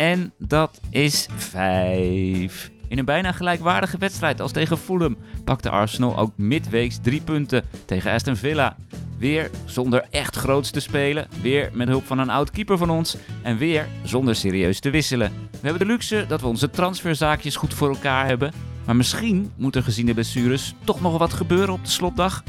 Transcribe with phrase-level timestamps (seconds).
[0.00, 2.70] En dat is 5.
[2.88, 8.12] In een bijna gelijkwaardige wedstrijd als tegen Fulham pakte Arsenal ook midweeks drie punten tegen
[8.12, 8.76] Aston Villa.
[9.18, 13.16] Weer zonder echt groots te spelen, weer met hulp van een oud keeper van ons
[13.42, 15.32] en weer zonder serieus te wisselen.
[15.50, 18.52] We hebben de luxe dat we onze transferzaakjes goed voor elkaar hebben,
[18.86, 22.42] maar misschien moet er gezien de blessures toch nog wat gebeuren op de slotdag.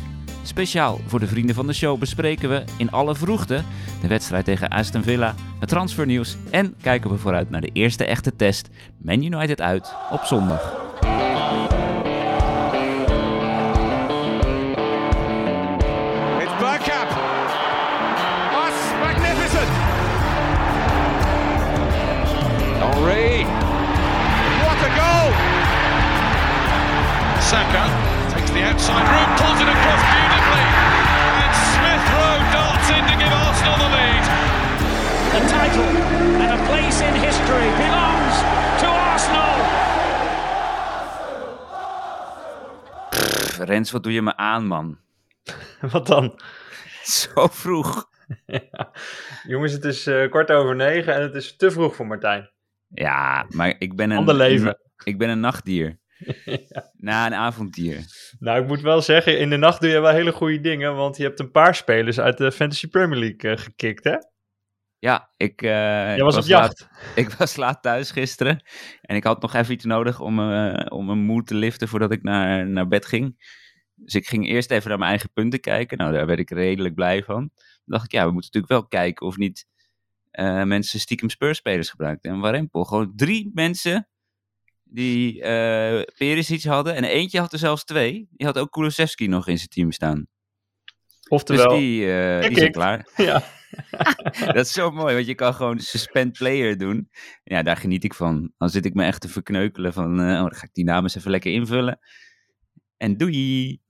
[0.43, 3.63] Speciaal voor de vrienden van de show bespreken we in alle vroegte
[4.01, 8.35] de wedstrijd tegen Aston Villa, het transfernieuws en kijken we vooruit naar de eerste echte
[8.35, 10.61] test Man United uit op zondag.
[16.39, 17.09] It's Bergkamp.
[18.51, 19.69] That's magnificent.
[22.81, 23.45] Henri.
[24.61, 25.31] What a goal.
[27.41, 27.83] Saka
[28.29, 30.10] takes the outside route, pulls it across
[35.31, 35.91] The title
[36.43, 38.35] and a place in history belongs
[38.81, 39.53] to Arsenal.
[43.09, 44.97] Pff, Rens, wat doe je me aan, man?
[45.91, 46.39] Wat dan?
[47.03, 48.09] Zo vroeg.
[48.45, 48.91] Ja.
[49.51, 52.49] Jongens, het is eh, kwart over negen en het is te vroeg voor Martijn.
[52.87, 54.17] Ja, maar ik ben een...
[54.17, 54.77] Ander leven.
[55.03, 55.99] Ik ben een nachtdier.
[56.97, 57.99] Na een avonddier.
[58.39, 61.17] Nou, ik moet wel zeggen, in de nacht doe je wel hele goede dingen, want
[61.17, 64.15] je hebt een paar spelers uit de Fantasy Premier League eh, gekikt, hè?
[65.01, 65.61] Ja, ik...
[65.61, 66.79] Jij ik was op jacht.
[66.79, 68.63] laat- ik was laat thuis gisteren.
[69.01, 72.11] En ik had nog even iets nodig om, eh, om mijn moed te liften voordat
[72.11, 73.35] ik naar, naar bed ging.
[73.95, 75.97] Dus ik ging eerst even naar mijn eigen punten kijken.
[75.97, 77.39] Nou, daar werd ik redelijk blij van.
[77.53, 79.67] Toen dacht ik, ja, we moeten natuurlijk wel kijken of niet
[80.31, 82.31] eh, mensen stiekem speurspelers gebruikten.
[82.31, 84.07] En Warempel, gewoon drie mensen
[84.83, 86.95] die eh Perisic hadden.
[86.95, 88.27] En eentje had er zelfs twee.
[88.31, 90.27] Die had ook Kulusevski nog in zijn team staan.
[91.27, 91.99] Oftewel, dus die,
[92.47, 93.07] die zijn klaar.
[93.15, 93.43] ja.
[94.53, 97.09] Dat is zo mooi, want je kan gewoon suspend player doen.
[97.43, 98.51] Ja, daar geniet ik van.
[98.57, 101.03] Dan zit ik me echt te verkneukelen van, eh, oh, dan ga ik die namen
[101.03, 101.99] eens even lekker invullen.
[102.97, 103.81] En doei!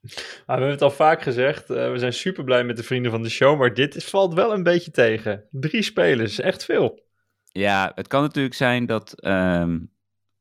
[0.00, 0.12] Nou,
[0.46, 3.22] we hebben het al vaak gezegd, eh, we zijn super blij met de vrienden van
[3.22, 5.44] de show, maar dit is- valt wel een beetje tegen.
[5.50, 7.04] Drie spelers, echt veel.
[7.52, 9.78] Ja, het kan natuurlijk zijn dat ehm,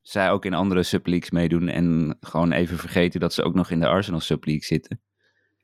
[0.02, 3.80] zij ook in andere subleagues meedoen en gewoon even vergeten dat ze ook nog in
[3.80, 5.02] de Arsenal subleague zitten.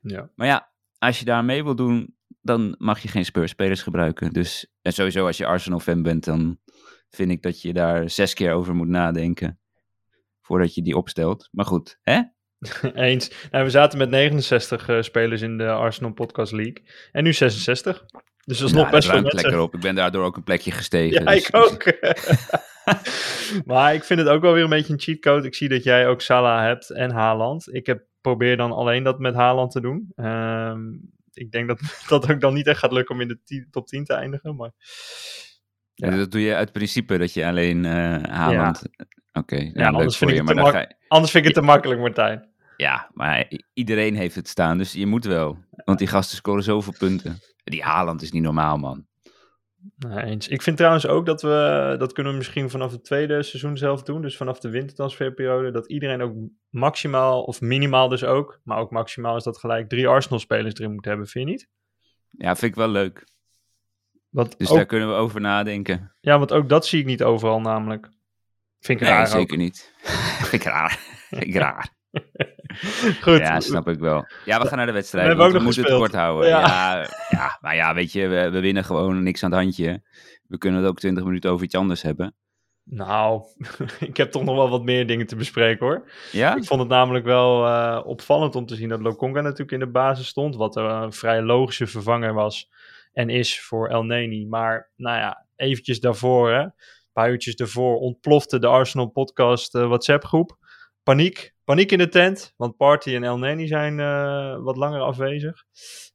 [0.00, 0.30] Ja.
[0.34, 2.16] Maar ja, als je daar mee wil doen,
[2.48, 4.32] dan mag je geen speurspelers gebruiken.
[4.32, 6.58] Dus, en sowieso als je Arsenal-fan bent, dan
[7.10, 9.58] vind ik dat je daar zes keer over moet nadenken
[10.40, 11.48] voordat je die opstelt.
[11.52, 12.20] Maar goed, hè?
[12.94, 13.30] Eens.
[13.50, 16.82] Nou, we zaten met 69 eh, spelers in de Arsenal Podcast League
[17.12, 18.04] en nu 66.
[18.44, 19.40] Dus dat is nog best wel mensen.
[19.40, 19.74] lekker op.
[19.74, 21.24] Ik ben daardoor ook een plekje gestegen.
[21.24, 21.92] Ja, dus- ik ook.
[23.70, 25.46] maar ik vind het ook wel weer een beetje een cheatcode.
[25.46, 27.74] Ik zie dat jij ook Salah hebt en Haaland.
[27.74, 30.12] Ik heb, probeer dan alleen dat met Haaland te doen.
[30.14, 30.80] Ehm,
[31.38, 34.04] ik denk dat dat ook dan niet echt gaat lukken om in de top 10
[34.04, 34.56] te eindigen.
[34.56, 34.70] Maar
[35.94, 38.82] Ja, Dat doe je uit principe dat je alleen eh Haaland...
[39.32, 40.36] Oké, nou, leuk voor vind ik je.
[40.36, 40.94] het Maar te dan mak- ga je...
[41.08, 42.48] anders vind ik het te makkelijk, Martijn.
[42.76, 45.58] Ja, maar iedereen heeft het staan, dus je moet wel.
[45.84, 47.40] Want die gasten scoren zoveel punten.
[47.64, 49.06] Die Haaland is niet normaal, man.
[49.96, 50.48] Nou, eens.
[50.48, 54.02] Ik vind trouwens ook dat we, dat kunnen we misschien vanaf het tweede seizoen zelf
[54.02, 54.22] doen.
[54.22, 55.70] Dus vanaf de wintertransferperiode.
[55.70, 56.34] Dat iedereen ook
[56.68, 58.60] maximaal, of minimaal dus ook.
[58.64, 61.68] Maar ook maximaal is dat gelijk drie Arsenal-spelers erin moet hebben, vind je niet?
[62.30, 63.26] Ja, vind ik wel leuk.
[64.28, 66.12] Want Dus ook, daar kunnen we over nadenken.
[66.20, 68.08] Ja, want ook dat zie ik niet overal namelijk.
[68.80, 69.60] Vind ik Nee, raar zeker ook.
[69.60, 69.92] niet.
[70.48, 70.98] vind ik raar.
[71.28, 71.96] vind ik raar.
[73.22, 74.26] Goed, Ja, snap ik wel.
[74.44, 75.24] Ja, we gaan naar de wedstrijd.
[75.24, 76.48] We hebben nog moeten het kort houden.
[76.48, 76.60] Ja.
[76.60, 77.06] Ja.
[77.28, 80.02] Ja, maar ja, weet je, we, we winnen gewoon niks aan het handje.
[80.46, 82.34] We kunnen het ook 20 minuten over iets anders hebben.
[82.90, 83.42] Nou,
[84.00, 86.10] ik heb toch nog wel wat meer dingen te bespreken hoor.
[86.32, 86.56] Ja?
[86.56, 89.90] Ik vond het namelijk wel eh, opvallend om te zien dat Lokonga natuurlijk in de
[89.90, 90.56] basis stond.
[90.56, 92.70] Wat een vrij logische vervanger was
[93.12, 94.46] en is voor El Neni.
[94.46, 96.72] Maar nou ja, eventjes daarvoor, hè, een
[97.12, 100.56] paar uurtjes daarvoor, ontplofte de Arsenal podcast eh, WhatsApp groep.
[101.08, 105.64] Paniek, paniek in de tent, want Party en El Neni zijn eh, wat langer afwezig.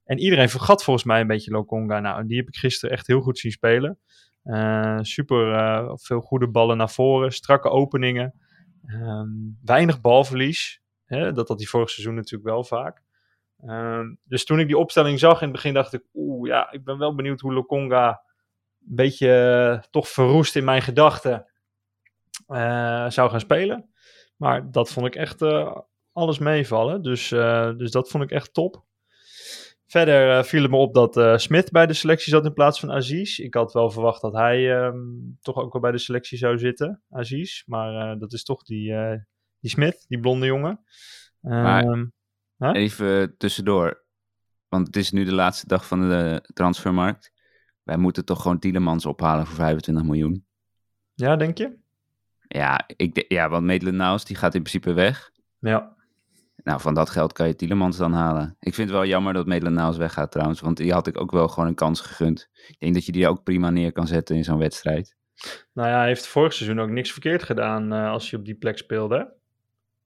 [0.04, 2.00] En iedereen vergat volgens mij een beetje Lokonga.
[2.00, 4.00] Nou, die heb ik gisteren echt heel goed zien spelen.
[4.44, 8.34] Eh, super eh, veel goede ballen naar voren, strakke openingen.
[8.86, 9.30] Ehm,
[9.64, 10.82] weinig balverlies.
[11.06, 11.32] Hè?
[11.32, 13.02] Dat had hij vorig seizoen natuurlijk wel vaak.
[13.60, 16.84] Ehm, dus toen ik die opstelling zag in het begin dacht ik, oeh ja, ik
[16.84, 21.46] ben wel benieuwd hoe Lokonga een beetje toch verroest in mijn gedachten
[23.08, 23.93] zou gaan spelen.
[24.36, 25.78] Maar dat vond ik echt eh,
[26.12, 27.02] alles meevallen.
[27.02, 28.86] Dus, eh, dus dat vond ik echt top.
[29.88, 32.80] Verder eh, viel het me op dat eh, Smith bij de selectie zat in plaats
[32.80, 33.40] van Aziz.
[33.40, 34.98] Ik had wel verwacht dat hij ehm,
[35.42, 37.64] toch ook wel bij de selectie zou zitten, Aziz.
[37.66, 38.94] Maar dat is toch die,
[39.60, 40.84] die Smith, die blonde jongen.
[41.40, 42.06] Maar- Ehm,
[42.76, 44.06] Even tussendoor.
[44.68, 47.32] Want het is nu de laatste dag van de transfermarkt.
[47.84, 50.46] Wij moeten toch gewoon Tielemans ophalen voor 25 miljoen.
[51.14, 51.78] Ja, denk je?
[52.54, 55.32] Ja, ik, ja want Maitland-Niles die gaat in principe weg.
[55.60, 55.96] Ja.
[56.64, 58.56] Nou, van dat geld kan je Tielemans dan halen.
[58.60, 61.48] Ik vind het wel jammer dat Maitland-Niles weggaat trouwens, want die had ik ook wel
[61.48, 62.50] gewoon een kans gegund.
[62.68, 65.16] Ik denk dat je die ook prima neer kan zetten in zo'n wedstrijd.
[65.74, 68.56] Nou ja, hij heeft vorig seizoen ook niks verkeerd gedaan eh, als hij op die
[68.56, 69.34] plek speelde.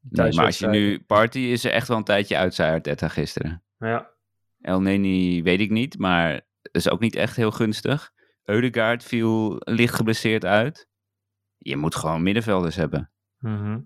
[0.09, 0.99] Nee, maar als je nu...
[0.99, 3.63] Party is er echt wel een tijdje uit, zei Arteta gisteren.
[3.79, 4.09] Ja,
[4.61, 6.41] El Neni weet ik niet, maar
[6.71, 8.11] is ook niet echt heel gunstig.
[8.43, 10.87] Eudegaard viel licht geblesseerd uit.
[11.67, 13.11] Je moet gewoon middenvelders hebben.
[13.39, 13.79] mhm.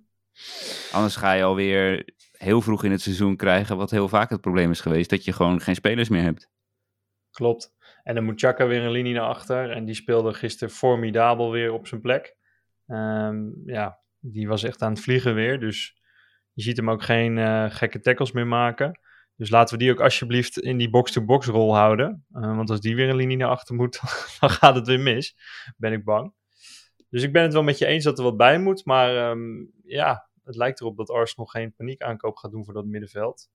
[0.91, 4.71] Anders ga je alweer heel vroeg in het seizoen krijgen, wat heel vaak het probleem
[4.71, 6.49] is geweest, dat je gewoon geen spelers meer hebt.
[7.31, 7.73] klopt.
[8.03, 9.71] En dan moet Chaka weer een linie naar achter.
[9.71, 12.35] En die speelde gisteren formidabel weer op zijn plek.
[12.87, 15.59] Ehm, ja, die was echt aan het vliegen weer.
[15.59, 16.01] Dus
[16.53, 18.99] je ziet hem ook geen eh, gekke tackles meer maken.
[19.35, 22.25] Dus laten we die ook alsjeblieft in die box-to-box rol houden.
[22.31, 23.99] Eh, want als die weer een linie naar achter moet,
[24.39, 25.35] dan gaat het weer mis.
[25.77, 26.33] Ben ik bang.
[27.11, 28.85] Dus ik ben het wel met je eens dat er wat bij moet.
[28.85, 33.49] Maar ehm, ja, het lijkt erop dat Arsenal geen paniekaankoop gaat doen voor dat middenveld.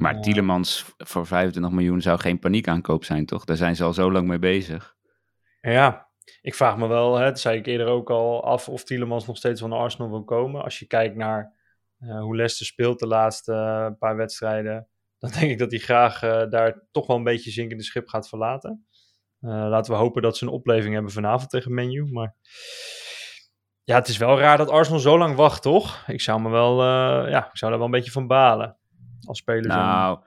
[0.00, 0.20] Maar.
[0.20, 3.44] Tielemans voor 25 miljoen zou geen paniekaankoop zijn, toch?
[3.44, 4.96] Daar zijn ze al zo lang mee bezig.
[5.60, 6.10] Ja,
[6.40, 9.36] ik vraag me wel, hè, dat zei ik eerder ook al, af of Tielemans nog
[9.36, 10.62] steeds van Arsenal wil komen.
[10.62, 11.54] Als je kijkt naar
[11.98, 14.88] eh, hoe Leicester speelt de laatste eh, paar wedstrijden,
[15.18, 18.28] dan denk ik dat hij graag eh, daar toch wel een beetje zinkende schip gaat
[18.28, 18.86] verlaten.
[19.40, 22.12] Eh, laten we hopen dat ze een opleving hebben vanavond tegen Menu.
[22.12, 22.34] Maar
[23.84, 26.04] ja, het is wel raar dat Arsenal zo lang wacht, toch?
[26.06, 28.76] Ik zou me wel, eh, ja, ik zou daar wel een beetje van balen.
[29.26, 29.84] Als speler zijn.
[29.84, 30.18] Nou,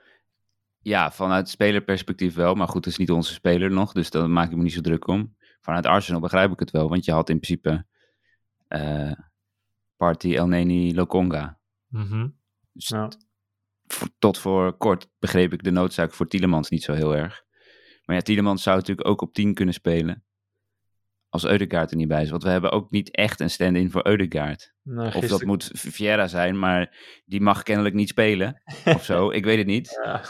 [0.80, 2.56] ja, vanuit spelerperspectief wel.
[2.56, 4.82] Maar goed, het is niet onze speler nog, dus daar maak ik me niet zo
[4.82, 5.36] druk om.
[5.62, 7.86] Vanuit Arsenal begrijp ik het wel, want je had in principe
[8.68, 9.12] eh,
[9.98, 11.60] Party, El Neni, Lokonga.
[11.88, 12.28] Mhm.
[12.72, 13.08] Dus Ja.
[14.20, 17.43] tot voor kort begreep ik de noodzaak voor Tielemans niet zo heel erg.
[18.06, 20.24] Maar ja, Tielemans zou natuurlijk ook op 10 kunnen spelen.
[21.30, 22.30] Als Eudegaard er niet bij is.
[22.30, 24.74] Want we hebben ook niet echt een stand-in voor Eudegaard.
[24.84, 28.62] Nou, Of dat moet Vieira zijn, maar die mag kennelijk niet spelen.
[28.86, 29.92] of zo, ik weet het niet.
[30.04, 30.22] Ja,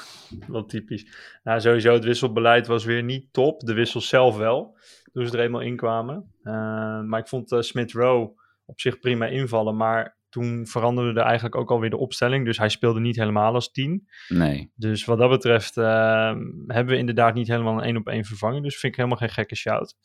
[0.47, 1.05] wel typisch.
[1.43, 3.59] Nou, sowieso, het wisselbeleid was weer niet top.
[3.59, 4.77] De wissels zelf wel,
[5.11, 6.31] toen ze er eenmaal in kwamen.
[6.43, 6.53] Eh,
[7.01, 8.31] maar ik vond eh, Smith Rowe
[8.65, 9.75] op zich prima invallen.
[9.75, 12.45] Maar toen veranderde er eigenlijk ook alweer de opstelling.
[12.45, 14.07] Dus hij speelde niet helemaal als 10.
[14.27, 14.71] Nee.
[14.75, 16.35] Dus wat dat betreft eh,
[16.67, 18.63] hebben we inderdaad niet helemaal een één op één vervanging.
[18.63, 19.95] Dus vind ik helemaal geen gekke shout.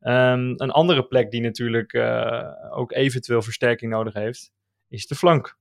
[0.00, 4.52] Ehm, een andere plek die natuurlijk eh, ook eventueel versterking nodig heeft,
[4.88, 5.58] is de flank.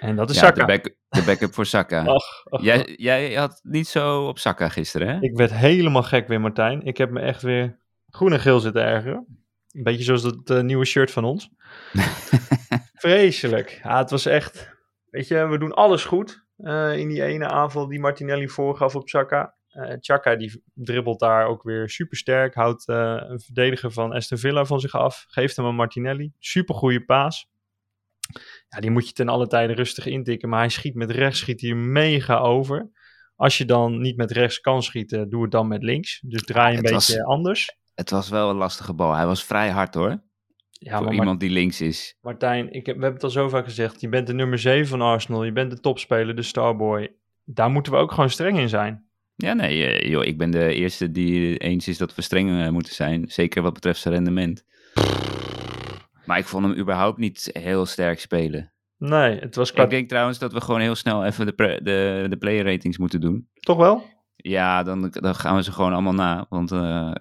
[0.00, 0.60] En dat is Ja, Saka.
[0.60, 2.04] de, back, de backup voor Saka.
[2.62, 5.20] Jij, jij had niet zo op Saka gisteren, hè?
[5.20, 6.82] Ik werd helemaal gek weer, Martijn.
[6.82, 7.78] Ik heb me echt weer
[8.10, 9.45] groen en geel zitten ergeren.
[9.76, 11.50] Een beetje zoals dat eh, nieuwe shirt van ons.
[12.94, 13.80] Vreselijk.
[13.82, 14.74] Ja, het was echt...
[15.10, 19.08] Weet je, we doen alles goed eh, in die ene aanval die Martinelli voorgaf op
[19.08, 19.54] Chaka.
[19.68, 22.54] Eh Chaka die dribbelt daar ook weer super sterk.
[22.54, 25.24] Houdt een verdediger van Aston Villa van zich af.
[25.28, 26.32] Geeft hem aan Martinelli.
[26.38, 27.48] Super goede paas.
[28.68, 30.48] Ja, die moet je ten alle tijde rustig intikken.
[30.48, 32.90] Maar hij schiet met rechts, schiet hij mega over.
[33.36, 36.20] Als je dan niet met rechts kan schieten, doe het dan met links.
[36.24, 37.76] Dus draai een Het beetje was- anders.
[37.96, 39.14] Het was wel een lastige bal.
[39.14, 40.20] Hij was vrij hard, hoor.
[40.70, 42.16] Ja, voor iemand die links is.
[42.20, 44.00] Martijn, ik heb, we hebben het al zo vaak gezegd.
[44.00, 45.44] Je bent de nummer 7 van Arsenal.
[45.44, 47.12] Je bent de topspeler, de starboy.
[47.44, 49.04] Daar moeten we ook gewoon streng in zijn.
[49.36, 52.68] Ja, nee, eh, joh, ik ben de eerste die eens is dat we streng eh,
[52.68, 53.24] moeten zijn.
[53.28, 54.64] Zeker wat betreft zijn rendement.
[56.24, 58.72] Maar ik vond hem überhaupt niet heel sterk spelen.
[58.98, 59.82] Nee, het was qua...
[59.82, 63.20] Ik denk trouwens dat we gewoon heel snel even de, de, de player ratings moeten
[63.20, 63.48] doen.
[63.54, 64.04] Toch wel?
[64.36, 66.46] Ja, dan, dan gaan we ze gewoon allemaal na.
[66.48, 67.12] Want eh,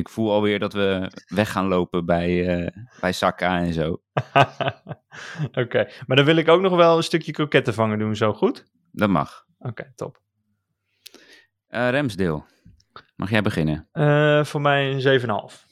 [0.00, 4.02] ik voel alweer dat we weg gaan lopen bij, eh bij Saka en zo.
[5.62, 8.64] Oké, maar dan wil ik ook nog wel een stukje krokettenvangen doen, zo goed?
[8.92, 9.46] Dat mag.
[9.58, 10.20] Oké, top.
[11.66, 12.44] Eh Remsdeel,
[13.16, 13.88] mag jij beginnen?
[13.92, 15.66] Eh, voor mij een 7,5.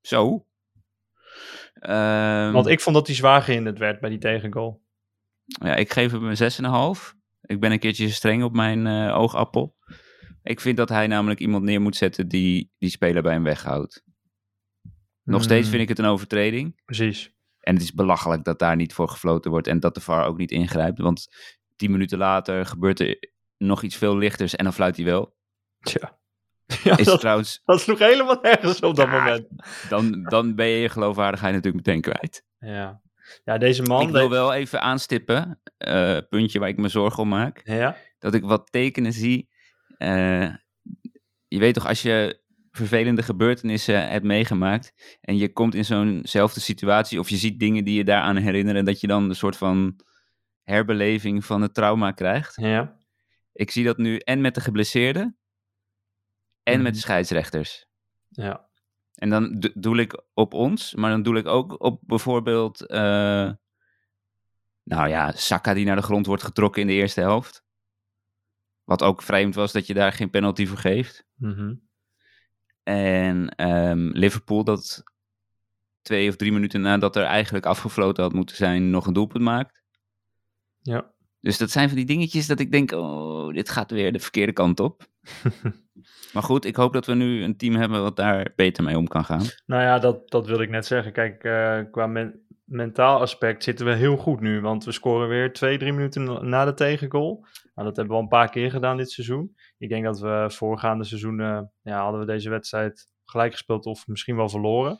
[0.00, 0.46] Zo.
[1.74, 4.80] Ehm, Want ik vond dat hij zwaar gehinderd werd bij die tegengoal.
[5.44, 7.14] Ja, ik geef hem een 6,5.
[7.40, 9.76] Ik ben een keertje streng op mijn oogappel.
[10.42, 14.02] Ik vind dat hij namelijk iemand neer moet zetten die die speler bij hem weghoudt.
[15.22, 16.80] Nog steeds Hmm, vind ik het een overtreding.
[16.84, 17.32] Precies.
[17.60, 20.38] En het is belachelijk dat daar niet voor gefloten wordt en dat de VAR ook
[20.38, 20.98] niet ingrijpt.
[20.98, 21.26] Want
[21.76, 23.18] tien minuten later gebeurt er
[23.56, 25.36] nog iets veel lichters en dan fluit hij wel.
[25.80, 26.16] Tja.
[26.84, 29.46] Ja, Is dat, trouwens, dat sloeg helemaal nergens op dat Ja, moment.
[29.88, 32.44] dan, dan ben je je geloofwaardigheid natuurlijk meteen kwijt.
[32.58, 33.00] Ja.
[33.44, 34.02] Ja, deze man...
[34.02, 37.60] ik wil wel even aanstippen, eh, puntje waar ik me zorgen om maak.
[37.64, 37.96] Ja?
[38.18, 39.48] dat ik wat tekenen zie.
[39.98, 40.54] Eh,
[41.48, 42.40] je weet toch, als je
[42.70, 47.94] vervelende gebeurtenissen hebt meegemaakt en je komt in zo'nzelfde situatie of je ziet dingen die
[47.94, 50.00] je daaraan herinneren, dat je dan een soort van
[50.62, 52.56] herbeleving van het trauma krijgt.
[52.56, 52.96] Ja.
[53.52, 55.38] Ik zie dat nu en met de geblesseerden
[56.62, 57.86] en met de scheidsrechters.
[58.28, 58.68] Ja.
[59.14, 62.86] En dan do- doe ik op ons, maar dan doe ik ook op bijvoorbeeld...
[62.86, 63.50] eh,
[64.82, 67.64] nou ja, Saka die naar de grond wordt getrokken in de eerste helft.
[68.88, 71.24] Wat ook vreemd was dat je daar geen penalty voor geeft.
[71.34, 71.74] Mhm.
[72.82, 75.02] En ehm, Liverpool dat
[76.02, 79.82] twee of drie minuten nadat er eigenlijk afgefloten had moeten zijn, nog een doelpunt maakt.
[80.80, 81.12] Ja.
[81.40, 84.52] Dus dat zijn van die dingetjes dat ik denk, oh, dit gaat weer de verkeerde
[84.52, 85.06] kant op.
[86.32, 89.08] maar goed, ik hoop dat we nu een team hebben wat daar beter mee om
[89.08, 89.44] kan gaan.
[89.66, 91.12] Nou ja, dat, dat wilde ik net zeggen.
[91.12, 94.60] Kijk, eh, qua men- mentaal aspect zitten we heel goed nu.
[94.60, 97.46] Want we scoren weer twee, drie minuten na de tegengoal.
[97.78, 99.56] Nou, dat hebben we al een paar keer gedaan dit seizoen.
[99.78, 104.36] Ik denk dat we voorgaande seizoenen, ja, hadden we deze wedstrijd gelijk gespeeld of misschien
[104.36, 104.98] wel verloren.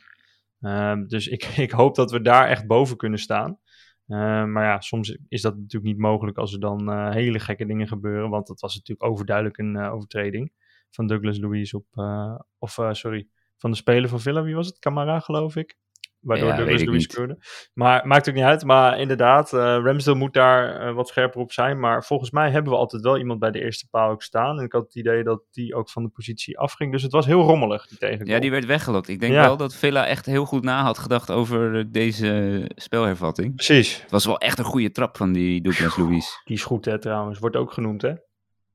[0.60, 3.58] Ehm, dus ik, ik hoop dat we daar echt boven kunnen staan.
[4.06, 7.66] Ehm, maar ja, soms is dat natuurlijk niet mogelijk als er dan eh, hele gekke
[7.66, 8.30] dingen gebeuren.
[8.30, 10.52] Want dat was natuurlijk overduidelijk een eh, overtreding
[10.90, 14.42] van Douglas Louise op, eh, of sorry, van de speler van Villa.
[14.42, 14.78] Wie was het?
[14.78, 15.76] Camara, geloof ik.
[16.20, 17.38] Waardoor Ja, scoorde.
[17.74, 18.64] Maar maakt ook niet uit.
[18.64, 21.80] Maar inderdaad, eh Ramsdale moet daar eh, wat scherper op zijn.
[21.80, 24.58] Maar volgens mij hebben we altijd wel iemand bij de eerste paal ook staan.
[24.58, 26.92] En ik had het idee dat die ook van de positie afging.
[26.92, 28.28] Dus het was heel rommelig, die tegengoal.
[28.28, 29.08] Ja, die werd weggelokt.
[29.08, 29.42] Ik denk Ja.
[29.42, 33.54] wel dat Villa echt heel goed na had gedacht over eh, deze spelhervatting.
[33.54, 34.00] Precies.
[34.02, 36.26] Het was wel echt een goede trap van die Douglas Luiz.
[36.44, 37.38] Die is goed, hè, trouwens.
[37.38, 38.12] Wordt ook genoemd, hè?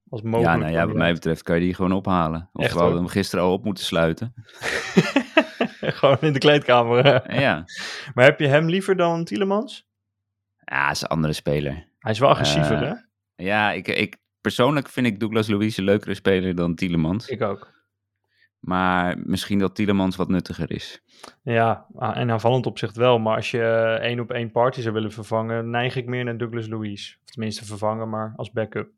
[0.10, 0.60] Als Ja, mogelijk.
[0.60, 2.50] nou ja, wat mij betreft kan je die gewoon ophalen.
[2.54, 4.34] Of Echt, we hadden hem gisteren al op moeten sluiten.
[6.00, 7.06] Gewoon in de kleedkamer.
[7.42, 7.66] ja,
[8.14, 9.88] Maar heb je hem liever dan Tielemans?
[10.66, 11.88] ja, is een andere speler.
[12.00, 12.94] Hij is wel agressiever, Eh, hè?
[13.36, 17.28] Ja, ik, ik, persoonlijk vind ik Douglas Luiz een leukere speler dan Tielemans.
[17.28, 17.72] Ik ook.
[18.60, 21.02] Maar misschien dat Tielemans wat nuttiger is.
[21.42, 23.20] Ja, ah, en aanvallend opzicht wel.
[23.20, 26.38] Maar als je eh, één op één party zou willen vervangen, neig ik meer naar
[26.38, 27.16] Douglas Luiz.
[27.24, 28.90] Of tenminste vervangen, maar als backup.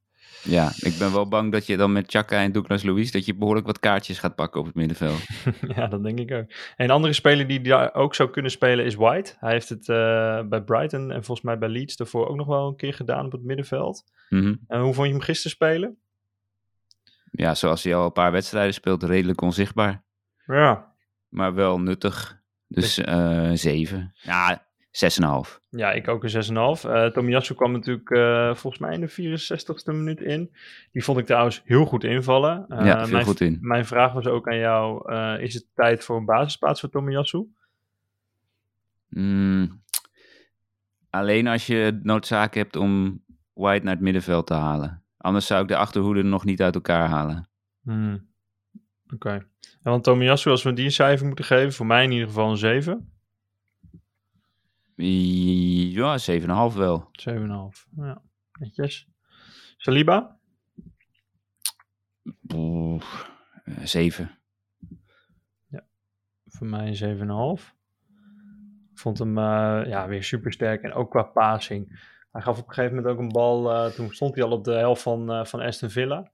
[0.44, 3.12] Ja, ik ben wel bang dat je dan met Chaka en Douglas Luiz...
[3.12, 5.20] dat je behoorlijk wat kaartjes gaat pakken op het middenveld.
[5.76, 6.50] ja, dat denk ik ook.
[6.76, 9.36] En een andere speler die daar ook zou kunnen spelen is White.
[9.40, 12.68] Hij heeft het eh, bij Brighton en volgens mij bij Leeds daarvoor ook nog wel
[12.68, 14.04] een keer gedaan op het middenveld.
[14.30, 14.56] Mhm.
[14.68, 15.98] En hoe vond je hem gisteren spelen?
[17.32, 20.04] Ja, zoals hij al een paar wedstrijden speelt, redelijk onzichtbaar.
[20.46, 20.94] Ja,
[21.30, 22.44] Maar wel nuttig.
[22.68, 24.14] Dus eh 7.
[24.22, 25.60] Ja, 6,5.
[25.70, 26.90] Ja, ik ook een 6,5.
[26.90, 30.56] Eh Tomiyasu kwam natuurlijk eh, volgens mij in de 64ste minuut in.
[30.92, 32.66] Die vond ik trouwens heel goed invallen.
[32.68, 33.58] Eh, Ja, mijn, goed in.
[33.62, 37.46] Mijn vraag was ook aan jou, is het tijd voor een basisplaats voor Tomiyasu?
[39.10, 39.82] Mm,
[41.10, 43.24] alleen als je noodzaak hebt om
[43.54, 45.04] White naar het middenveld te halen.
[45.18, 47.50] Anders zou ik de achterhoede nog niet uit elkaar halen.
[47.84, 48.28] Hmm.
[49.14, 49.30] Oké.
[49.30, 52.50] En want Tomiyasu, als we die een cijfer moeten geven, voor mij in ieder geval
[52.50, 53.10] een 7.
[54.96, 57.10] Ja, 7,5 wel.
[57.12, 57.88] 7,5.
[57.96, 58.22] Ja,
[58.60, 59.08] netjes.
[59.78, 60.40] Saliba?
[62.54, 63.04] Oeh,
[63.64, 64.40] eh, 7.
[66.48, 66.96] Voor mij een
[67.60, 67.76] 7,5.
[68.92, 72.14] Ik vond hem eh, ja, weer super sterk en ook qua passing.
[72.32, 73.72] Hij gaf op een gegeven moment ook een bal.
[73.72, 76.32] eh, toen stond hij al op de helft van, eh, van Aston Villa.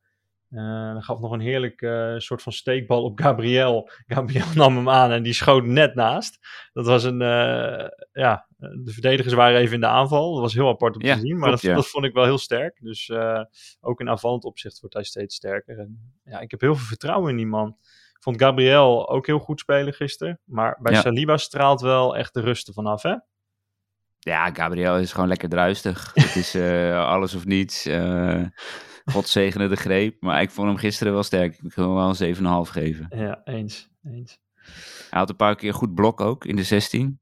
[0.52, 3.90] Eh hij gaf nog een heerlijk eh, soort van steekbal op Gabriel.
[4.08, 6.40] Gabriel nam hem aan en die schoot net naast.
[6.74, 7.22] Dat was een.
[7.22, 10.32] eh, ja, de verdedigers waren even in de aanval.
[10.34, 11.38] Dat was heel apart om Ja, te zien.
[11.38, 11.76] Maar klopt, dat, ja.
[11.78, 12.80] dat vond ik wel heel sterk.
[12.82, 13.12] Dus
[13.80, 15.80] ook in aanvallend opzicht wordt hij steeds sterker.
[15.80, 17.78] En, ja, ik heb heel veel vertrouwen in die man.
[18.14, 20.40] Ik vond Gabriel ook heel goed spelen gisteren.
[20.44, 21.02] Maar bij Ja.
[21.02, 23.16] Saliba straalt wel echt de rust ervan af, hè?
[24.20, 26.12] Ja, Gabriel is gewoon lekker druistig.
[26.14, 26.56] Het is
[26.96, 27.86] alles of niets.
[29.06, 30.22] God zegene de greep.
[30.22, 31.58] Maar ik vond hem gisteren wel sterk.
[31.62, 33.08] Ik wil hem wel een 7,5 geven.
[33.10, 33.90] Ja, eens.
[34.04, 34.40] eens.
[35.10, 37.20] Hij had een paar keer goed blok ook in de 16.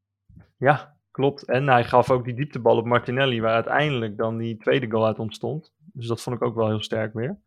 [0.57, 1.43] Ja, klopt.
[1.43, 5.19] En hij gaf ook die dieptebal op Martinelli, waar uiteindelijk dan die tweede goal uit
[5.19, 5.73] ontstond.
[5.77, 7.39] Dus dat vond ik ook wel heel sterk weer.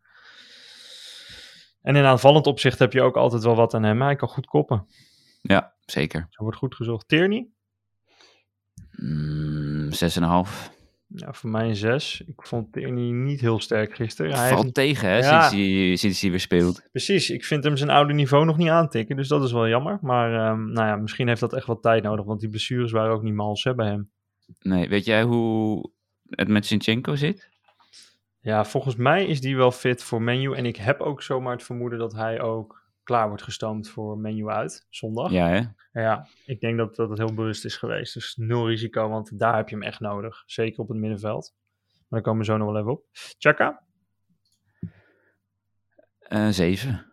[1.81, 4.01] En in aanvallend opzicht heb je ook altijd wel wat aan hem.
[4.01, 4.87] Hij kan goed koppen.
[5.41, 6.27] Ja, zeker.
[6.29, 7.07] Zo wordt goed gezocht.
[7.07, 7.47] Tierney?
[8.91, 10.71] Mm, 6,5.
[11.15, 12.21] Ja, voor mij een 6.
[12.25, 14.33] Ik vond Tierney niet heel sterk gisteren.
[14.37, 15.49] Hij Valt heeft- tegen, hè, Ja.
[15.49, 16.87] sinds, hij, sinds hij weer speelt.
[16.91, 19.15] Precies, ik vind hem zijn oude niveau nog niet aantikken.
[19.15, 19.99] Dus dat is wel jammer.
[20.01, 22.25] Maar ehm, nou ja, misschien heeft dat echt wat tijd nodig.
[22.25, 24.11] Want die blessures waren ook niet mals hè, bij hem.
[24.59, 25.91] Nee, weet jij hoe
[26.29, 27.49] het met Sinchenko zit?
[28.39, 30.53] Ja, volgens mij is die wel fit voor menu.
[30.53, 34.47] En ik heb ook zomaar het vermoeden dat hij ook klaar wordt gestoomd voor menu
[34.47, 35.31] uit zondag.
[35.31, 35.61] Ja, hè?
[36.01, 38.13] Ja, ik denk dat, dat het heel bewust is geweest.
[38.13, 40.43] Dus nul risico, want daar heb je hem echt nodig.
[40.45, 41.53] Zeker op het middenveld.
[41.91, 43.05] Maar daar komen we zo nog wel even op.
[43.37, 43.83] Chaka?
[46.19, 47.11] Eh 7.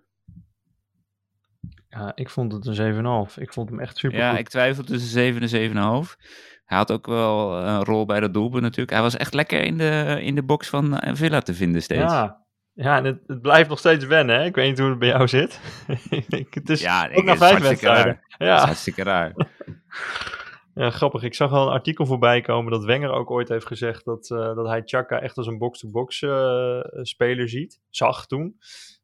[1.88, 3.34] Ja, ik vond het een 7,5.
[3.34, 6.16] Ik vond hem echt super Ja, ik twijfel tussen 7 en 7,5.
[6.64, 8.90] Hij had ook wel een rol bij dat doelpunt natuurlijk.
[8.90, 12.12] Hij was echt lekker in de, in de box van eh, Villa te vinden steeds.
[12.12, 14.44] Ja, Ja, en het, het blijft nog steeds wennen, hè?
[14.44, 15.60] Ik weet niet hoe het bij jou zit.
[16.50, 18.20] het is Ja, ook ik- na vijf wedstrijden.
[18.28, 18.64] Dat is Ja.
[18.64, 19.32] hartstikke raar.
[20.74, 21.22] ja, grappig.
[21.22, 24.54] Ik zag al een artikel voorbij komen dat Wenger ook ooit heeft gezegd dat, eh,
[24.54, 27.80] dat hij Chaka echt als een box-to-box eh, speler ziet.
[27.90, 28.56] Zag toen.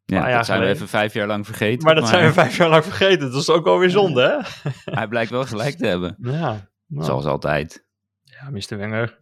[0.05, 1.85] Ja, jaar dat zijn we even vijf jaar lang vergeten.
[1.85, 3.31] Maar dat zijn we vijf jaar lang vergeten.
[3.31, 4.71] Dat is ook alweer zonde, hè?
[4.99, 6.17] Hij blijkt wel gelijk te hebben.
[6.21, 6.69] Ja.
[6.87, 7.87] Nou, Zoals altijd.
[8.23, 8.77] Ja, Mr.
[8.77, 9.19] Wenger.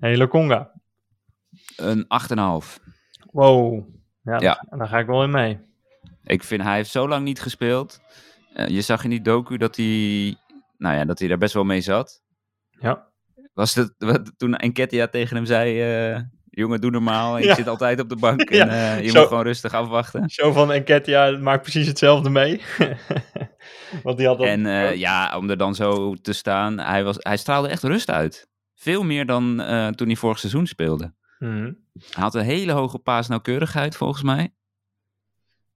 [0.00, 0.70] hey, Lokonga.
[1.76, 2.78] Een 8,5.
[3.32, 3.84] Wow.
[4.22, 4.64] Ja, Ja.
[4.68, 5.58] Daar, daar ga ik wel in mee.
[6.24, 8.00] Ik vind hij heeft zo lang niet gespeeld.
[8.54, 10.36] Eh, je zag in die docu dat hij,
[10.78, 12.22] nou ja, dat hij daar best wel mee zat.
[12.70, 13.08] Ja.
[13.54, 15.80] Was het wat, toen Enketia tegen hem zei:
[16.12, 16.20] eh,
[16.50, 17.38] Jongen, doe normaal.
[17.38, 17.54] Ik Ja.
[17.54, 18.48] zit altijd op de bank.
[18.52, 20.28] Ja, En eh, je zo- moet gewoon rustig afwachten.
[20.30, 22.60] Zo van Enketia maakt precies hetzelfde mee.
[24.02, 24.46] Want die had dat...
[24.46, 26.78] En eh, ja, om er dan zo te staan.
[26.78, 28.48] Hij, was, hij straalde echt rust uit.
[28.74, 31.12] Veel meer dan eh, toen hij vorig seizoen speelde.
[31.38, 31.72] Mhm.
[32.10, 34.54] Hij had een hele hoge paasnauwkeurigheid volgens mij.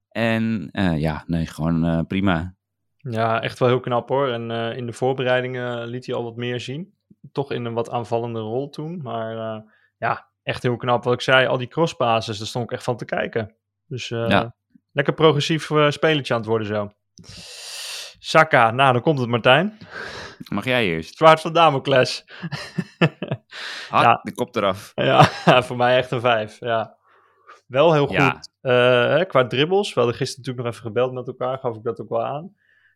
[0.09, 2.55] En eh, ja, nee, gewoon eh, prima.
[2.97, 4.29] Ja, echt wel heel knap hoor.
[4.29, 6.95] En eh, in de voorbereidingen liet hij al wat meer zien.
[7.33, 9.03] Toch in een wat aanvallende rol toen.
[9.03, 9.63] Maar
[9.99, 11.05] ja, echt heel knap.
[11.05, 13.55] Wat ik zei, al die crossbases, daar stond ik echt van te kijken.
[13.87, 14.55] Dus Ja.
[14.93, 16.91] lekker progressief spelertje aan het worden zo.
[18.19, 19.79] Saka, nou dan komt het Martijn.
[20.49, 21.17] Mag jij eerst?
[21.17, 22.25] Zwaard van Damocles.
[23.95, 24.21] Ah, Ja.
[24.23, 24.93] de kop eraf.
[24.95, 25.23] ja,
[25.67, 26.61] voor mij echt een vijf.
[26.61, 26.97] Ja.
[27.67, 28.17] Wel heel goed.
[28.17, 28.41] Ja.
[28.61, 31.83] Eh, hè, qua dribbles, we hadden gisteren natuurlijk nog even gebeld met elkaar, gaf ik
[31.83, 32.45] dat ook wel aan.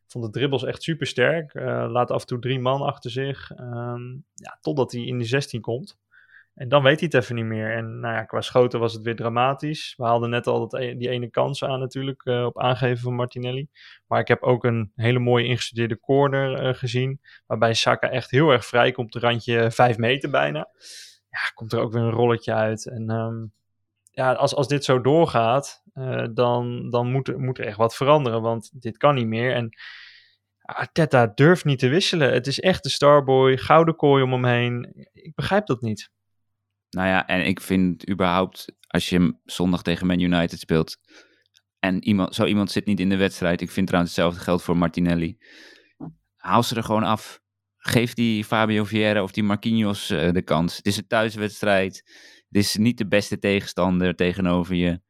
[0.04, 1.54] Ik vond de dribbles echt super sterk.
[1.90, 3.50] laat af en toe drie man achter zich.
[3.50, 5.98] Ehm, ja, totdat hij in de 16 komt.
[6.58, 7.76] En dan weet hij het even niet meer.
[7.76, 9.94] En nou ja, qua schoten was het weer dramatisch.
[9.96, 13.14] We haalden net al dat, e- die ene kans aan natuurlijk eh, op aangeven van
[13.14, 13.68] Martinelli.
[14.06, 17.20] Maar ik heb ook een hele mooie ingestudeerde corner eh, gezien.
[17.46, 19.12] Waarbij Saka echt heel erg vrij komt.
[19.12, 20.68] De randje 5 meter bijna.
[21.30, 22.86] Ja, komt er ook weer een rolletje uit.
[22.86, 23.46] En ehm,
[24.10, 28.42] ja, als, als dit zo doorgaat, eh, dan, dan moet, moet er echt wat veranderen.
[28.42, 29.54] Want dit kan niet meer.
[29.54, 29.70] En
[30.60, 32.32] Arteta durft niet te wisselen.
[32.32, 35.08] Het is echt de starboy, gouden kooi om hem heen.
[35.12, 36.10] Ik begrijp dat niet.
[36.90, 40.96] Nou ja, en ik vind überhaupt, als je hem zondag tegen Man United speelt.
[41.78, 43.60] En iemand, zo iemand zit niet in de wedstrijd.
[43.60, 45.38] Ik vind trouwens hetzelfde geldt voor Martinelli.
[46.36, 47.40] Haal ze er gewoon af.
[47.76, 50.76] Geef die Fabio Vieira of die Marquinhos eh, de kans.
[50.76, 51.96] Het is een thuiswedstrijd.
[52.48, 55.00] Het is niet de beste tegenstander tegenover je.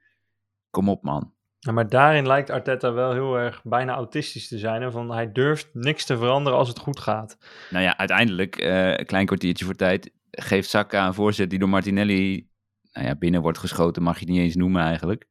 [0.71, 1.37] Kom op, man.
[1.59, 4.93] Ja, maar daarin lijkt Arteta wel heel erg bijna autistisch te zijn.
[4.93, 7.39] Van hij durft niks te veranderen als het goed gaat.
[7.71, 11.69] Nou ja, uiteindelijk, eh, een klein kwartiertje voor tijd, geeft Saka een voorzet die door
[11.69, 12.49] Martinelli
[12.93, 15.27] nou ja, binnen wordt geschoten, mag je het niet eens noemen eigenlijk.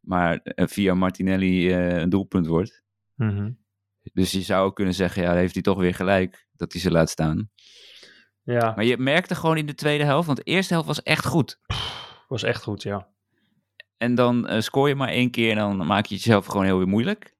[0.00, 2.84] Maar eh, via Martinelli eh, een doelpunt wordt.
[4.12, 6.90] Dus je zou ook kunnen zeggen, ja, heeft hij toch weer gelijk dat hij ze
[6.90, 7.50] laat staan.
[8.42, 11.26] Ja, Maar je merkte gewoon in de tweede helft, want de eerste helft was echt
[11.26, 11.60] goed.
[12.28, 13.08] was echt goed, ja.
[13.96, 16.64] En dan eh, scoor je maar één keer en dan maak je het jezelf gewoon
[16.64, 17.34] heel weer moeilijk.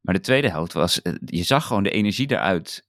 [0.00, 2.88] Maar de tweede helft was, je zag gewoon de energie eruit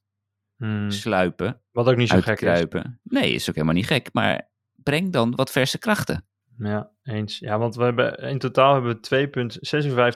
[0.57, 0.91] Hmm.
[0.91, 1.61] sluipen.
[1.71, 2.47] Wat ook niet zo gek is.
[2.47, 2.99] uitkruipen.
[3.03, 4.09] Nee, is ook helemaal niet gek.
[4.13, 6.25] Maar breng dan wat verse krachten.
[6.57, 7.39] Ja, eens.
[7.39, 9.27] Ja, want we hebben, in totaal hebben we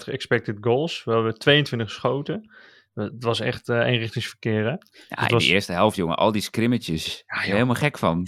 [0.05, 1.03] 2,56 expected goals.
[1.03, 2.51] We hebben 22 geschoten.
[2.93, 4.69] Het was echt eh eenrichtingsverkeer, hè?
[5.07, 6.17] Ja, in was- de eerste helft, jongen.
[6.17, 7.23] Al die scrimmages.
[7.25, 8.27] Ja, helemaal gek van.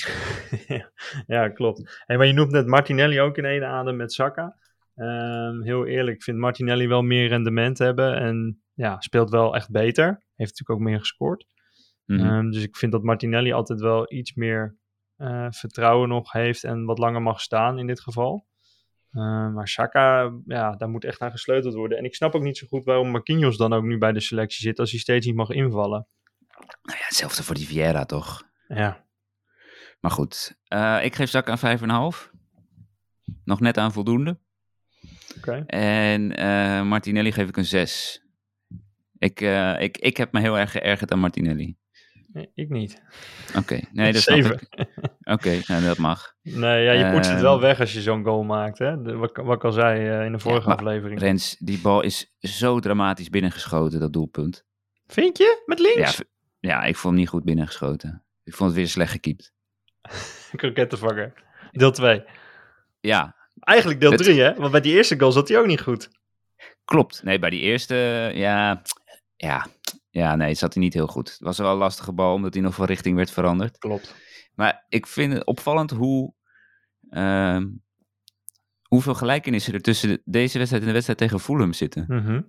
[1.27, 2.01] ja, klopt.
[2.05, 4.55] Hey, maar je noemt net Martinelli ook in één adem met Saka.
[4.95, 8.15] Ehm, heel eerlijk, ik vind Martinelli wel meer rendement hebben.
[8.15, 10.05] En ja, speelt wel echt beter.
[10.35, 11.45] Heeft natuurlijk ook meer gescoord.
[12.05, 12.19] Mhm.
[12.25, 14.79] Ehm, dus ik vind dat Martinelli altijd wel iets meer
[15.15, 18.45] eh, vertrouwen nog heeft en wat langer mag staan in dit geval.
[19.11, 21.97] Ehm, maar Saka, ja, daar moet echt naar gesleuteld worden.
[21.97, 24.61] En ik snap ook niet zo goed waarom Marquinhos dan ook nu bij de selectie
[24.61, 26.07] zit als hij steeds niet mag invallen.
[26.59, 28.43] Nou ja, hetzelfde voor die Vieira, toch?
[28.67, 29.05] Ja,
[29.99, 32.31] Maar goed, eh, ik geef Zak aan 5,5.
[33.43, 34.39] Nog net aan voldoende.
[35.37, 35.63] oké.
[35.67, 38.25] En eh, Martinelli geef ik een 6.
[39.17, 41.77] Ik, eh, ik, ik heb me heel erg geërgerd aan Martinelli.
[42.33, 43.01] Nee, ik niet.
[43.57, 44.59] Oké, nee, dat Zeven.
[45.23, 46.33] Oké, nou, dat mag.
[46.41, 47.41] Nee, ja, je poetst het Ehm.
[47.47, 48.77] wel weg als je zo'n goal maakt.
[48.77, 49.01] Hè?
[49.01, 51.19] De- wat, wat ik al zei eh, in de vorige aflevering.
[51.19, 54.65] Rens, die bal is zo dramatisch binnengeschoten, dat doelpunt.
[55.07, 55.63] Vind je?
[55.65, 56.17] Met links?
[56.17, 56.23] Ja,
[56.59, 58.23] ja, ik vond hem niet goed binnengeschoten.
[58.43, 59.53] Ik vond het weer slecht gekiept.
[60.55, 61.33] Krokettenvanger.
[61.71, 62.23] Deel 2.
[62.99, 64.53] Ja, Eigenlijk deel Het- 3, hè?
[64.55, 66.09] Want bij die eerste goal zat hij ook niet goed.
[66.85, 67.23] klopt.
[67.23, 67.95] Nee, bij die eerste,
[68.33, 68.81] ja,
[69.35, 69.67] ja,
[70.11, 71.29] ja, nee, zat hij niet heel goed.
[71.29, 73.77] Het was wel een lastige bal, omdat hij nog van richting werd veranderd.
[73.77, 74.15] Klopt.
[74.55, 76.33] Maar ik vind het opvallend hoe,
[77.09, 77.67] ehm,
[78.81, 82.05] hoeveel gelijkenissen er tussen de- deze wedstrijd en de wedstrijd tegen Fulham zitten.
[82.07, 82.41] Mhm.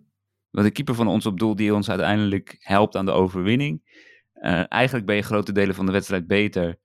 [0.51, 4.01] Want de keeper van ons op doel die ons uiteindelijk helpt aan de overwinning.
[4.33, 6.79] Eh, eigenlijk ben je grote delen van de wedstrijd beter.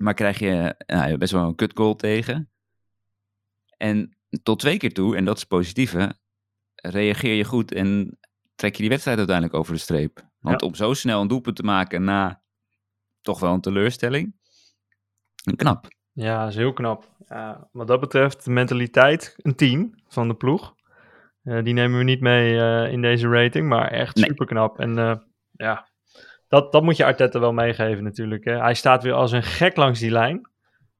[0.00, 2.50] Maar krijg je nou, best wel een kut goal tegen.
[3.76, 6.18] En tot twee keer toe, en dat is positieve,
[6.74, 8.18] reageer je goed en
[8.58, 10.26] trek je die wedstrijd uiteindelijk over de streep.
[10.40, 12.42] Want om zo snel een doelpunt te maken na
[13.20, 14.34] toch wel een teleurstelling,
[15.56, 15.86] knap.
[16.12, 17.10] Ja, is heel knap.
[17.28, 20.74] Ja, wat dat betreft, de mentaliteit, een 10 van de ploeg.
[21.42, 24.24] Eh, die nemen we niet mee eh, in deze rating, maar echt Nee.
[24.24, 24.78] super knap.
[24.78, 25.16] En eh,
[25.50, 25.88] ja,
[26.48, 28.44] dat, dat moet je Arteta wel meegeven natuurlijk.
[28.44, 28.60] Hè.
[28.60, 30.50] Hij staat weer als een gek langs die lijn.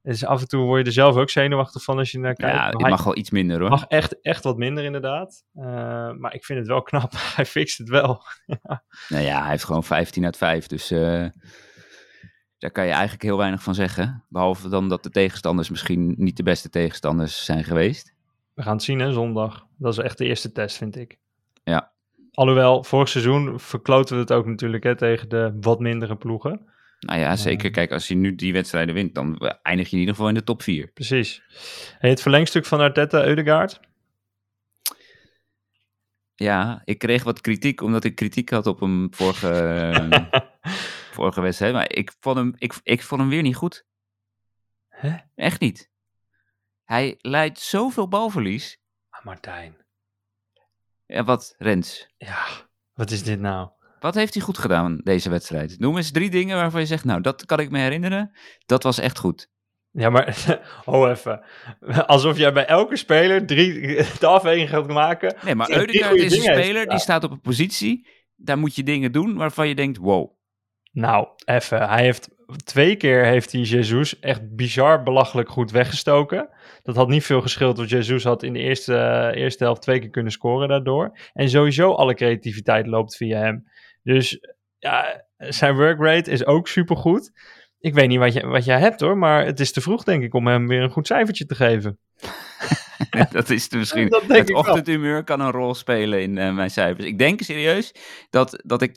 [0.09, 2.55] Dus af en toe word je er zelf ook zenuwachtig van als je naar kijkt.
[2.55, 3.69] Ja, het mag wel iets minder hoor.
[3.69, 5.43] mag echt, echt wat minder inderdaad.
[5.53, 5.63] Eh,
[6.11, 7.11] maar ik vind het wel knap.
[7.35, 8.23] hij fixt het wel.
[9.09, 10.67] Nou ja, hij heeft gewoon 15 uit 5.
[10.67, 11.25] Dus eh,
[12.57, 14.23] daar kan je eigenlijk heel weinig van zeggen.
[14.29, 18.13] Behalve dan dat de tegenstanders misschien niet de beste tegenstanders zijn geweest.
[18.53, 19.65] We gaan het zien hè, zondag.
[19.77, 21.17] Dat is echt de eerste test, vind ik.
[21.63, 21.91] Ja.
[22.31, 26.69] Alhoewel, vorig seizoen verkloten we het ook natuurlijk hè, tegen de wat mindere ploegen.
[26.99, 27.71] Nou ja, zeker.
[27.71, 30.43] Kijk, als je nu die wedstrijden wint, dan eindig je in ieder geval in de
[30.43, 30.87] top 4.
[30.87, 31.41] Precies.
[31.99, 33.79] Het verlengstuk van Arteta, Eudegaard.
[36.35, 40.19] Ja, ik kreeg wat kritiek omdat ik kritiek had op hem vorige,
[41.15, 41.73] vorige wedstrijd.
[41.73, 43.85] Maar ik vond, hem, ik, ik vond hem weer niet goed.
[44.87, 45.17] Hè?
[45.35, 45.89] Echt niet.
[46.83, 48.81] Hij leidt zoveel balverlies.
[49.09, 49.85] Ah, Martijn.
[51.05, 52.13] Ja, wat, Rens?
[52.17, 52.45] Ja,
[52.93, 53.69] wat is dit nou?
[53.99, 55.79] Wat heeft hij goed gedaan deze wedstrijd?
[55.79, 58.31] Noem eens drie dingen waarvan je zegt, nou, dat kan ik me herinneren.
[58.65, 59.49] Dat was echt goed.
[59.91, 61.43] Ja, maar oh even.
[62.05, 63.81] Alsof jij bij elke speler drie
[64.19, 65.35] de afweging gaat maken.
[65.43, 68.07] Nee, maar Eudegaard is een heeft speler die staat op een positie.
[68.35, 70.37] Daar moet je dingen doen waarvan je denkt, wow.
[70.91, 71.89] Nou, even.
[71.89, 72.29] Hij heeft
[72.63, 76.49] twee keer heeft hij Jesus echt bizar belachelijk goed weggestoken.
[76.83, 80.09] Dat had niet veel geschild, want Jesus had in de eerste, eerste helft twee keer
[80.09, 81.17] kunnen scoren daardoor.
[81.33, 83.67] En sowieso alle creativiteit loopt via hem.
[84.09, 84.39] Dus
[84.77, 87.31] ja, zijn workrate is ook supergoed.
[87.79, 90.23] Ik weet niet wat, je, wat jij hebt hoor, maar het is te vroeg denk
[90.23, 91.99] ik om hem weer een goed cijfertje te geven.
[93.31, 94.09] dat is misschien.
[94.19, 94.63] Dat denk het ik wel.
[94.63, 97.05] ochtendhumeur kan een rol spelen in eh, mijn cijfers.
[97.05, 97.95] Ik denk serieus
[98.29, 98.95] dat, dat ik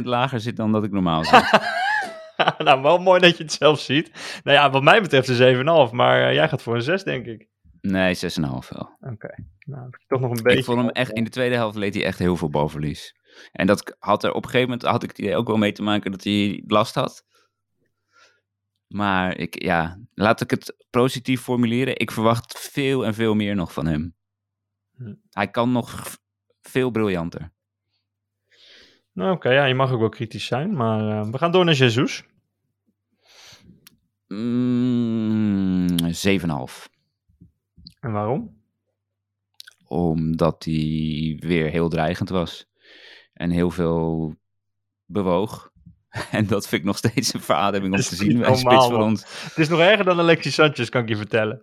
[0.00, 1.50] 20% lager zit dan dat ik normaal zit.
[2.58, 4.10] nou, wel mooi dat je het zelf ziet.
[4.44, 7.26] Nou ja, wat mij betreft een 7,5, maar eh, jij gaat voor een 6 denk
[7.26, 7.48] ik.
[7.80, 8.96] nee, 6,5 wel.
[9.00, 10.58] Oké, nou heb je toch nog een beetje...
[10.58, 13.14] Ik vond hem echt, in de tweede helft leed hij echt heel veel balverlies.
[13.52, 15.72] En dat had er op een gegeven moment had ik het idee ook wel mee
[15.72, 17.24] te maken dat hij last had.
[18.86, 21.98] Maar ik, ja, laat ik het positief formuleren.
[21.98, 24.14] Ik verwacht veel en veel meer nog van hem.
[24.96, 25.14] Hm.
[25.30, 26.16] Hij kan nog
[26.60, 27.52] veel briljanter.
[29.12, 31.74] Nou, oké, ja, je mag ook wel kritisch zijn, maar eh, we gaan door naar
[31.74, 32.24] Jesus.
[34.28, 36.88] Mm, 7,5.
[38.00, 38.64] En waarom?
[39.84, 42.68] Omdat hij weer heel dreigend was.
[43.36, 44.34] En heel veel
[45.04, 45.70] bewoog.
[46.30, 48.52] En dat vind ik nog steeds een verademing om Dat te zien niet bij een
[48.54, 49.08] normaal, spits van man.
[49.08, 49.44] ons.
[49.44, 51.62] Het is nog erger dan Alexis Sanchez, kan ik je vertellen.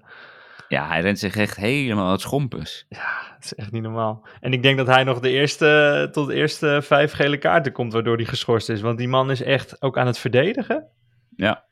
[0.68, 2.86] Ja, hij rent zich echt helemaal uit schompers.
[2.90, 4.28] Ja, het is echt niet normaal.
[4.40, 7.94] En ik denk dat hij nog de eerste, tot de eerste vijf gele kaarten komt,
[7.94, 8.82] waardoor hij geschorst is.
[8.82, 10.88] Want die man is echt ook aan het verdedigen.
[11.36, 11.64] Ja.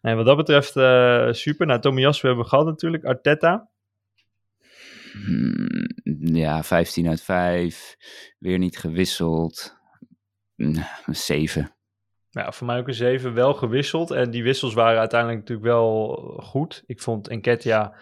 [0.00, 1.66] En wat dat betreft, eh, super.
[1.66, 3.04] Nou, Tomiyasu hebben we gehad natuurlijk.
[3.04, 3.68] Arteta.
[5.24, 5.86] Hmm,
[6.36, 7.96] ja, 15 uit 5.
[8.38, 9.76] Weer niet gewisseld.
[10.56, 10.74] Mm,
[11.06, 11.72] Een 7.
[12.30, 14.10] Ja, voor mij ook een 7 wel gewisseld.
[14.10, 16.08] En die wissels waren uiteindelijk natuurlijk wel
[16.42, 16.82] goed.
[16.86, 17.94] Ik vond Enketia...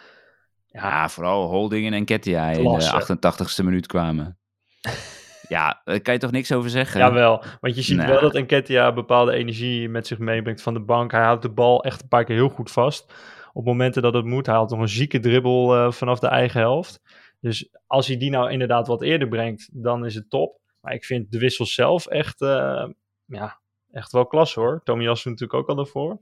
[0.67, 4.39] Ja, vooral Holding en Enketia in de 88ste minuut kwamen.
[5.49, 7.01] ja, daar kan je toch niks over zeggen?
[7.01, 8.11] Jawel, want je ziet Nou.
[8.11, 11.11] wel dat Enketia bepaalde energie met zich meebrengt van de bank.
[11.13, 13.15] Hij houdt de bal echt een paar keer heel goed vast.
[13.53, 14.47] Op momenten dat het moet.
[14.47, 17.01] Hij had nog een zieke dribbel eh, vanaf de eigen helft.
[17.47, 20.61] Dus als hij die nou inderdaad wat eerder brengt, dan is het top.
[20.81, 22.89] Maar ik vind de wissels zelf echt, eh,
[23.25, 23.61] ja,
[23.93, 24.81] echt wel klasse hoor.
[24.85, 26.19] Tomiyasu natuurlijk ook al daarvoor.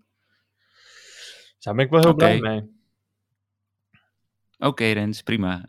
[1.55, 2.19] Dus daar ben ik wel heel Oké.
[2.19, 2.83] blij mee.
[4.59, 5.65] Oké, Rens, prima.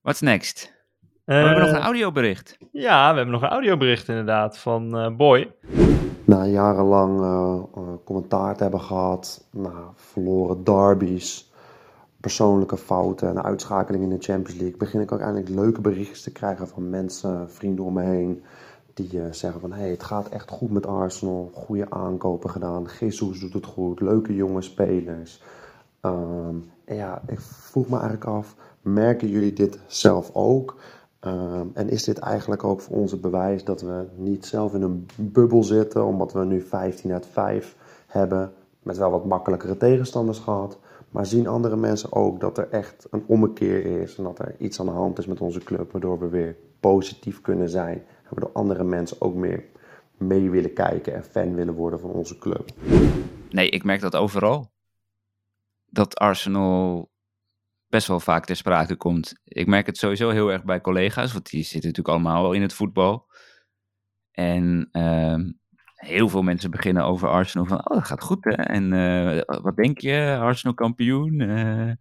[0.00, 0.76] What's next?
[1.24, 2.56] we hebben nog Eh, een audiobericht.
[2.72, 5.52] Ja, we hebben nog een audiobericht inderdaad van eh, Boy.
[6.24, 11.47] na jarenlang eh, eh, commentaar te hebben gehad, na verloren derbies,
[12.20, 16.32] persoonlijke fouten en uitschakelingen in de Champions League, begin ik ook eindelijk leuke berichtjes te
[16.32, 18.42] krijgen van mensen, vrienden om me heen,
[18.94, 23.40] die eh, zeggen van hey, het gaat echt goed met Arsenal, goede aankopen gedaan, Jesus
[23.40, 25.42] doet het goed, leuke jonge spelers.
[26.00, 30.76] Ehm, ja, ik vroeg me eigenlijk af, merken jullie dit zelf ook?
[31.20, 34.82] Ehm, en is dit eigenlijk ook voor ons het bewijs dat we niet zelf in
[34.82, 37.76] een bubbel zitten, omdat we nu 15 uit 5
[38.06, 38.52] hebben,
[38.82, 40.78] met wel wat makkelijkere tegenstanders gehad.
[41.10, 44.80] Maar zien andere mensen ook dat er echt een ommekeer is en dat er iets
[44.80, 47.96] aan de hand is met onze club, waardoor we weer positief kunnen zijn.
[47.96, 49.64] En waardoor andere mensen ook meer
[50.16, 52.70] mee willen kijken en fan willen worden van onze club.
[53.50, 54.70] Nee, ik merk dat overal.
[55.90, 57.10] dat Arsenal
[57.86, 59.34] best wel vaak ter sprake komt.
[59.44, 62.62] Ik merk het sowieso heel erg bij collega's, want die zitten natuurlijk allemaal wel in
[62.62, 63.26] het voetbal.
[64.30, 65.52] En ehm,
[65.98, 68.50] heel veel mensen beginnen over Arsenal van, oh, dat gaat goed hè.
[68.52, 71.40] En eh, wat denk je, Arsenal kampioen?
[71.40, 71.92] Eh,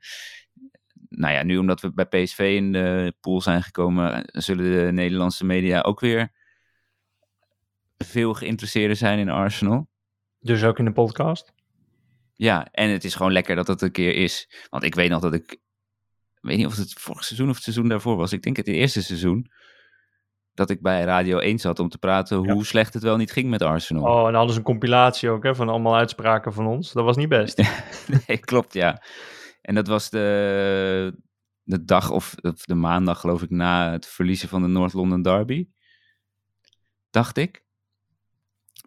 [1.09, 5.45] nou ja, nu omdat we bij PSV in de pool zijn gekomen, zullen de Nederlandse
[5.45, 6.31] media ook weer
[7.97, 9.87] veel geïnteresseerder zijn in Arsenal.
[10.39, 11.53] Dus ook in de podcast.
[12.33, 14.65] Ja, en het is gewoon lekker dat het een keer is.
[14.69, 15.59] Want ik weet nog dat ik, ik
[16.41, 18.31] weet niet of het vorig seizoen of het seizoen daarvoor was.
[18.31, 19.51] Ik denk het eerste seizoen.
[20.57, 22.53] Dat ik bij Radio 1 zat om te praten Ja.
[22.53, 24.03] hoe slecht het wel niet ging met Arsenal.
[24.03, 26.91] Oh, en ze een compilatie ook hè, van allemaal uitspraken van ons.
[26.91, 27.63] Dat was niet best.
[28.27, 29.01] Nee, klopt, ja.
[29.61, 31.15] En dat was de,
[31.63, 35.21] de dag of, of de maandag, geloof ik, na het verliezen van de North London
[35.21, 35.67] Derby.
[37.09, 37.63] Dacht ik.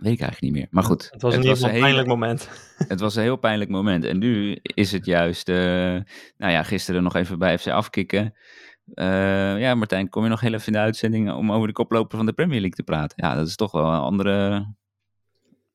[0.00, 0.66] Weet ik eigenlijk niet meer.
[0.70, 1.08] Maar goed.
[1.10, 2.48] Het was in ieder geval een hele- pijnlijk moment.
[2.88, 4.04] Het was een heel pijnlijk moment.
[4.04, 5.56] En nu is het juist, eh,
[6.36, 8.34] nou ja, gisteren nog even bij FC afkicken.
[8.94, 12.16] Eh, ja, Martijn, kom je nog heel even in de uitzending om over de koploper
[12.16, 13.26] van de Premier League te praten?
[13.26, 14.66] Ja, dat is toch wel een andere,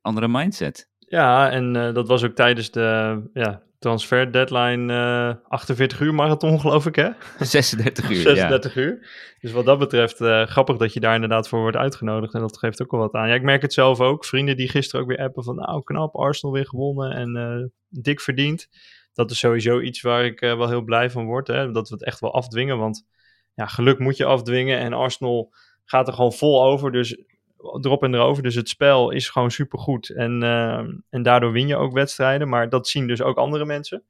[0.01, 0.89] andere mindset.
[0.99, 6.59] Ja, en eh, dat was ook tijdens de ja, transfer deadline eh 48 uur marathon,
[6.59, 7.09] geloof ik, hè?
[7.45, 8.23] 36 uur, ja.
[8.23, 9.07] 36 uur.
[9.39, 12.33] Dus wat dat betreft, eh, grappig dat je daar inderdaad voor wordt uitgenodigd.
[12.33, 13.27] En dat geeft ook wel wat aan.
[13.27, 14.25] Ja, ik merk het zelf ook.
[14.25, 18.21] Vrienden die gisteren ook weer appen van, nou knap, Arsenal weer gewonnen en eh, dik
[18.21, 18.67] verdiend.
[19.15, 21.47] Dat is sowieso iets waar ik eh, wel heel blij van word.
[21.47, 21.71] Hè?
[21.71, 22.77] Dat we het echt wel afdwingen.
[22.77, 23.05] Want
[23.53, 24.79] ja, geluk moet je afdwingen.
[24.79, 25.53] En Arsenal
[25.85, 26.91] gaat er gewoon vol over.
[26.91, 27.17] Dus
[27.81, 28.43] erop en erover.
[28.43, 30.09] Dus het spel is gewoon supergoed.
[30.09, 32.49] En, eh, en daardoor win je ook wedstrijden.
[32.49, 34.03] Maar dat zien dus ook andere mensen.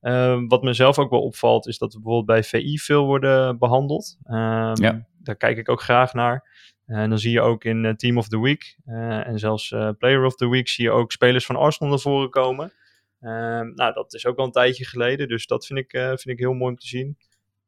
[0.00, 4.18] Eh, wat mezelf ook wel opvalt, is dat we bijvoorbeeld bij VI veel worden behandeld.
[4.22, 5.08] Ehm, Ja.
[5.22, 6.48] Daar kijk ik ook graag naar.
[6.86, 9.68] En dan zie je ook in Team of the Week en zelfs
[9.98, 12.72] Player of the Week zie je ook spelers van Arsenal naar voren komen.
[13.20, 16.26] Ehm, nou, dat is ook al een tijdje geleden, dus dat vind ik, eh, vind
[16.28, 17.16] ik heel mooi om te zien.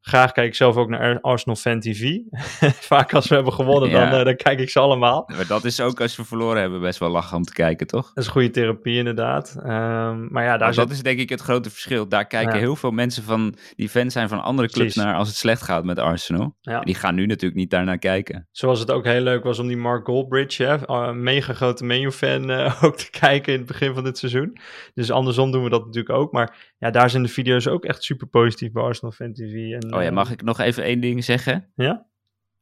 [0.05, 2.17] Graag kijk ik zelf ook naar Arsenal Fan TV.
[2.93, 4.09] Vaak als we hebben gewonnen, Ja.
[4.09, 5.23] dan, eh, dan kijk ik ze allemaal.
[5.35, 8.11] Maar dat is ook als we verloren hebben best wel lachen om te kijken, toch?
[8.13, 9.55] Dat is goede therapie inderdaad.
[9.63, 10.83] Ehm, maar ja, daar Maar zit...
[10.83, 12.07] dat is denk ik het grote verschil.
[12.07, 12.59] Daar kijken Ja.
[12.59, 15.03] heel veel mensen van die fans zijn van andere clubs Precies.
[15.03, 16.55] naar als het slecht gaat met Arsenal.
[16.61, 16.79] Ja.
[16.79, 18.47] Die gaan nu natuurlijk niet daarnaar kijken.
[18.51, 22.49] Zoals het ook heel leuk was om die Mark Goldbridge, hè, een mega grote menu-fan,
[22.49, 24.57] eh, ook te kijken in het begin van dit seizoen.
[24.93, 26.31] Dus andersom doen we dat natuurlijk ook.
[26.31, 29.71] Maar ja, daar zijn de video's ook echt super positief bij Arsenal Fan TV.
[29.71, 31.71] En, Oh ja, mag ik nog even één ding zeggen?
[31.75, 32.05] Ja?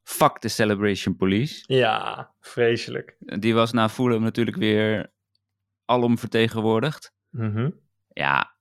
[0.04, 1.64] Fuck de Celebration Police.
[1.68, 3.16] Ja, vreselijk.
[3.20, 5.12] Die was na Fulham natuurlijk weer
[5.86, 7.14] alom vertegenwoordigd.
[7.30, 7.70] Mhm.
[8.14, 8.52] Ja,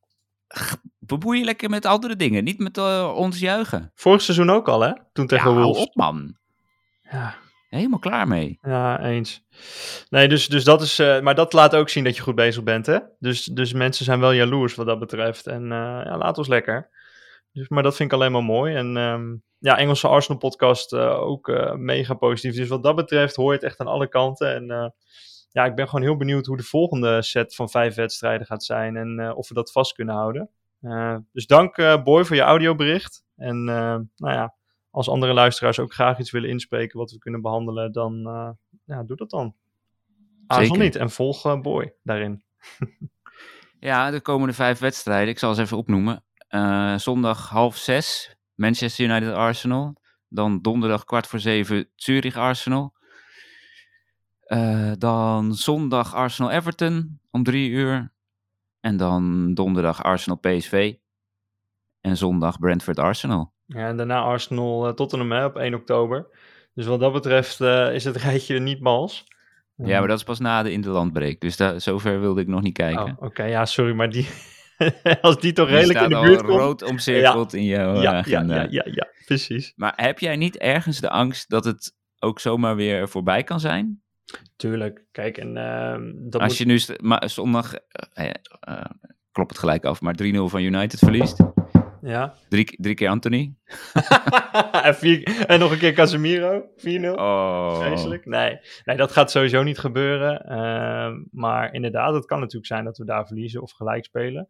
[0.98, 2.44] bemoei je lekker met andere dingen.
[2.44, 3.90] Niet met eh, ons juichen.
[3.94, 4.92] Vorig seizoen ook al, hè?
[5.12, 5.82] Toen Ja, tegen Wolves.
[5.82, 6.36] op man.
[7.10, 7.34] Ja,
[7.68, 8.58] Helemaal klaar mee.
[8.62, 9.44] ja, eens.
[10.08, 10.98] Nee, dus, dus dat is...
[10.98, 12.98] eh, maar dat laat ook zien dat je goed bezig bent, hè?
[13.18, 15.46] Dus, dus mensen zijn wel jaloers wat dat betreft.
[15.46, 16.88] En eh, ja, laat ons lekker.
[17.52, 18.74] Dus, maar dat vind ik alleen maar mooi.
[18.74, 22.56] En ehm, ja, Engelse Arsenal podcast eh, ook eh, mega positief.
[22.56, 24.54] Dus wat dat betreft hoor je het echt aan alle kanten.
[24.54, 24.88] En eh,
[25.50, 28.96] ja, ik ben gewoon heel benieuwd hoe de volgende set van vijf wedstrijden gaat zijn.
[28.96, 30.50] En of we dat vast kunnen houden.
[31.32, 33.24] Dus dank Boy voor je audiobericht.
[33.36, 34.54] En nou ja,
[34.90, 38.22] als andere luisteraars ook graag iets willen inspreken wat we kunnen behandelen, dan
[38.84, 39.54] ja, doe dat dan.
[40.46, 42.42] Aarzel niet en volg Boy daarin.
[43.80, 45.28] Ja, de komende vijf wedstrijden.
[45.28, 46.24] Ik zal ze even opnoemen.
[46.50, 49.96] Eh, zondag half zes, Manchester United Arsenal.
[50.28, 52.94] Dan donderdag kwart voor zeven, Zurich Arsenal.
[54.40, 58.12] Eh, dan zondag Arsenal Everton om drie uur.
[58.80, 60.94] En dan donderdag Arsenal PSV.
[62.00, 63.52] En zondag Brentford Arsenal.
[63.66, 66.26] Ja, en daarna Arsenal eh, Tottenham hè, op 1 oktober.
[66.74, 67.60] Dus wat dat betreft
[67.92, 69.24] is het rijtje niet mals.
[69.76, 71.40] Ja, maar dat is pas na de interlandbreak.
[71.40, 73.16] Dus daar, zover wilde ik nog niet kijken.
[73.18, 74.28] Oh, Oké, ja, sorry, maar die,
[75.20, 76.58] als die toch redelijk in de buurt komt.
[76.58, 78.54] rood omcirkeld in jouw Ja, ja, agenda.
[78.54, 79.72] ja, ja, ja, precies.
[79.76, 84.02] Maar heb jij niet ergens de angst dat het ook zomaar weer voorbij kan zijn?
[84.56, 85.04] Tuurlijk.
[85.12, 86.58] Kijk, en ehm, dat Als moet...
[86.58, 88.84] je nu st- ma- zondag, eh, eh, eh,
[89.32, 91.36] klop het gelijk af, maar 3-0 van United verliest.
[92.02, 92.34] Ja.
[92.48, 93.54] Drie, drie keer Anthony.
[94.82, 95.44] en, vier...
[95.46, 96.84] en nog een keer Casemiro, 4-0.
[97.14, 97.80] Oh.
[97.80, 98.26] Vreselijk.
[98.26, 98.58] Nee.
[98.84, 100.40] nee, dat gaat sowieso niet gebeuren.
[100.44, 104.48] Ehm, maar inderdaad, het kan natuurlijk zijn dat we daar verliezen of gelijk spelen.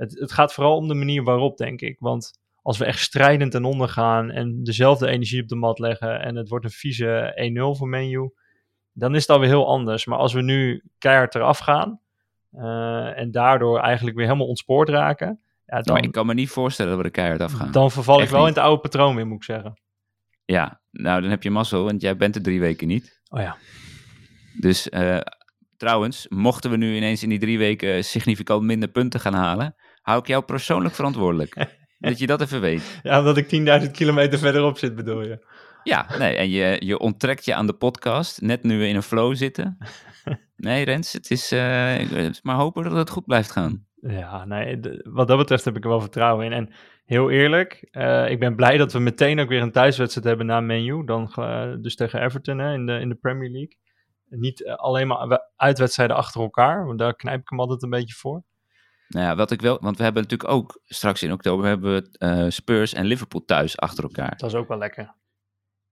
[0.00, 1.96] Het, het gaat vooral om de manier waarop, denk ik.
[1.98, 6.20] Want als we echt strijdend ten onder gaan en dezelfde energie op de mat leggen
[6.20, 8.30] en het wordt een vieze 1-0 voor Menu,
[8.92, 10.06] dan is het alweer heel anders.
[10.06, 12.00] Maar als we nu keihard eraf gaan
[12.50, 16.50] eh, en daardoor eigenlijk weer helemaal ontspoord raken, ja, dan, Maar ik kan me niet
[16.50, 17.70] voorstellen dat we er keihard afgaan.
[17.72, 18.48] dan verval ik wel niet.
[18.48, 19.80] in het oude patroon weer, moet ik zeggen.
[20.44, 23.20] Ja, nou dan heb je mazzel, want jij bent er drie weken niet.
[23.28, 23.56] Oh ja.
[24.60, 25.20] Dus eh,
[25.76, 30.18] trouwens, mochten we nu ineens in die drie weken significant minder punten gaan halen, hou
[30.18, 31.66] ik jou persoonlijk verantwoordelijk.
[31.98, 33.00] dat je dat even weet.
[33.02, 35.46] Ja, omdat ik 10.000 kilometer verderop zit, bedoel je?
[35.82, 38.40] Ja, nee, en je, je onttrekt je aan de podcast.
[38.40, 39.78] Net nu we in een flow zitten.
[40.56, 43.86] Nee, Rens, het is eh, maar hopen dat het goed blijft gaan.
[44.00, 46.52] Ja, nee, wat dat betreft heb ik er wel vertrouwen in.
[46.52, 46.72] En
[47.04, 50.60] heel eerlijk, eh, ik ben blij dat we meteen ook weer een thuiswedstrijd hebben na
[50.60, 51.04] menu.
[51.04, 53.76] Dan, eh, dus tegen Everton hè, in, de, in de Premier League.
[54.28, 58.14] Niet alleen maar we- uitwedstrijden achter elkaar, want daar knijp ik hem altijd een beetje
[58.14, 58.42] voor.
[59.10, 62.18] Nou ja, wat ik wel, want we hebben natuurlijk ook straks in oktober hebben we
[62.18, 64.36] eh, Spurs en Liverpool thuis achter elkaar.
[64.36, 65.14] Dat is ook wel lekker.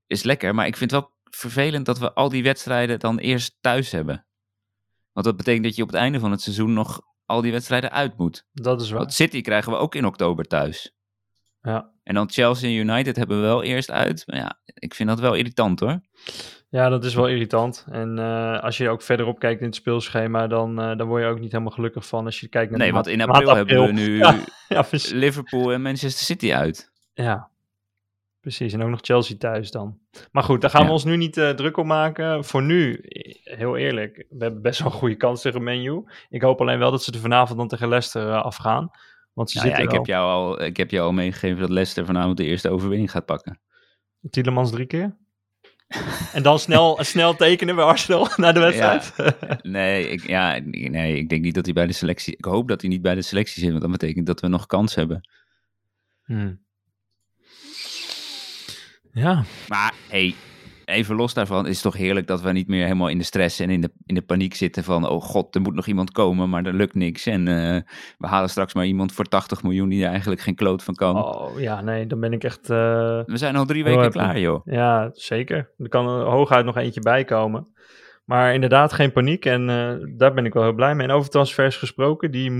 [0.06, 3.56] Is lekker, maar ik vind het wel vervelend dat we al die wedstrijden dan eerst
[3.60, 4.26] thuis hebben.
[5.12, 7.90] Want dat betekent dat je op het einde van het seizoen nog al die wedstrijden
[7.90, 8.46] uit moet.
[8.52, 8.98] Dat is waar.
[8.98, 10.96] Want City krijgen we ook in oktober thuis.
[11.62, 11.92] Ja.
[12.08, 14.22] En dan Chelsea en United hebben we wel eerst uit.
[14.26, 16.00] Maar ja, ik vind dat wel irritant hoor.
[16.68, 17.86] ja, dat is wel irritant.
[17.90, 21.28] En eh, als je ook verderop kijkt in het speelschema, dan, eh, dan word je
[21.28, 23.92] ook niet helemaal gelukkig van als je kijkt naar Nee, want in april hebben we
[23.92, 24.18] nu
[24.68, 24.84] Ja.
[25.12, 26.92] Liverpool en Manchester City uit.
[27.14, 27.48] Ja,
[28.40, 28.72] precies.
[28.72, 29.98] En ook nog Chelsea thuis dan.
[30.32, 32.44] Maar goed, daar gaan we ons nu niet eh, druk op maken.
[32.44, 33.00] Voor nu,
[33.42, 36.04] heel eerlijk, we hebben best wel een goede kans tegen Menu.
[36.28, 38.90] Ik hoop alleen wel dat ze er vanavond dan tegen Leicester afgaan.
[39.38, 42.06] Want ze Nou ja, ik, heb jou al, ik heb jou al meegegeven dat Leicester
[42.06, 43.60] vanavond de eerste overwinning gaat pakken.
[44.30, 45.16] Tielemans drie keer.
[46.32, 49.14] en dan snel, snel tekenen bij Arsenal na de wedstrijd.
[49.62, 52.36] Nee ik, ja, nee, ik denk niet dat hij bij de selectie...
[52.36, 54.66] Ik hoop dat hij niet bij de selectie zit, want dat betekent dat we nog
[54.66, 55.28] kans hebben.
[56.24, 56.60] Hmm.
[59.12, 60.34] Ja, Maar hey,
[60.88, 63.60] even los daarvan is het toch heerlijk dat we niet meer helemaal in de stress
[63.60, 65.08] en in de, in de paniek zitten van...
[65.08, 67.26] Oh god, er moet nog iemand komen, maar er lukt niks.
[67.26, 67.80] En eh,
[68.18, 71.16] we halen straks maar iemand voor 80 miljoen die er eigenlijk geen kloot van kan.
[71.24, 72.70] oh, ja, nee, dan ben ik echt...
[72.70, 72.76] eh,
[73.24, 74.18] We zijn al drie weken happy.
[74.18, 74.60] klaar, joh.
[74.66, 75.70] Ja, zeker.
[75.78, 77.66] Er kan er hooguit nog eentje bij komen.
[78.24, 79.44] Maar inderdaad, geen paniek.
[79.44, 81.06] En eh, daar ben ik wel heel blij mee.
[81.06, 82.50] En over transfers gesproken, die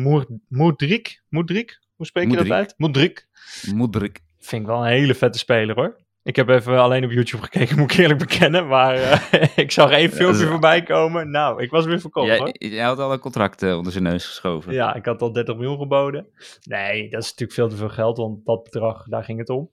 [0.49, 2.49] Moerdrik, Moerdrik, hoe spreek je Moedrik.
[2.49, 2.75] dat uit?
[2.77, 3.27] Moerdrik.
[3.75, 4.21] Moederik.
[4.38, 5.97] Vind ik wel een hele vette speler hoor.
[6.29, 8.67] Ik heb even alleen op YouTube gekeken, moet ik eerlijk bekennen.
[8.67, 11.31] Maar eh, ik zag één filmpje voorbij komen.
[11.31, 12.51] Nou, ik was weer verkocht hoor.
[12.59, 14.73] Jij, had al een contract eh, onder zijn neus geschoven.
[14.73, 16.29] Ja, ik had al 30 miljoen geboden.
[16.62, 19.71] Nee, dat is natuurlijk veel te veel geld, want dat bedrag, daar ging het om.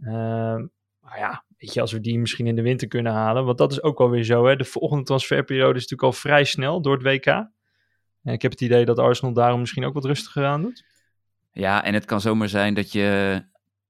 [0.00, 0.66] Ehm,
[1.00, 3.72] maar ja, weet je, als we die misschien in de winter kunnen halen, want dat
[3.72, 4.46] is ook wel weer zo.
[4.46, 4.56] Hè?
[4.56, 7.26] De volgende transferperiode is natuurlijk al vrij snel door het WK.
[7.26, 10.84] En ik heb het idee dat Arsenal daarom misschien ook wat rustiger aan doet.
[11.52, 13.40] Ja, en het kan zomaar zijn dat je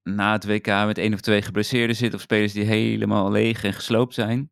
[0.05, 2.14] na het WK met één of twee geblesseerden zit.
[2.14, 4.51] Of spelers die helemaal leeg en gesloopt zijn.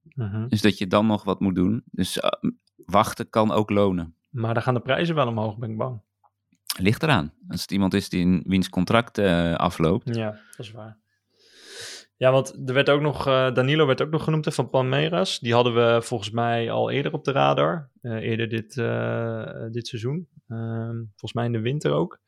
[0.49, 1.83] Dus dat je dan nog wat moet doen.
[1.91, 2.31] Dus eh,
[2.77, 4.17] wachten kan ook lonen.
[4.31, 6.01] Maar dan gaan de prijzen wel omhoog, ben ik bang.
[6.79, 7.33] Ligt eraan.
[7.49, 10.15] Als het iemand is die in wiens contract eh, afloopt.
[10.15, 11.01] Ja, dat is waar.
[12.17, 15.39] Ja, want er werd ook nog, eh, Danilo werd ook nog genoemd hè, van Palmeiras.
[15.39, 17.91] Die hadden we volgens mij al eerder op de radar.
[18.03, 18.75] eerder dit,
[19.73, 20.29] dit seizoen.
[20.49, 22.21] Ehm, volgens mij in de winter ook.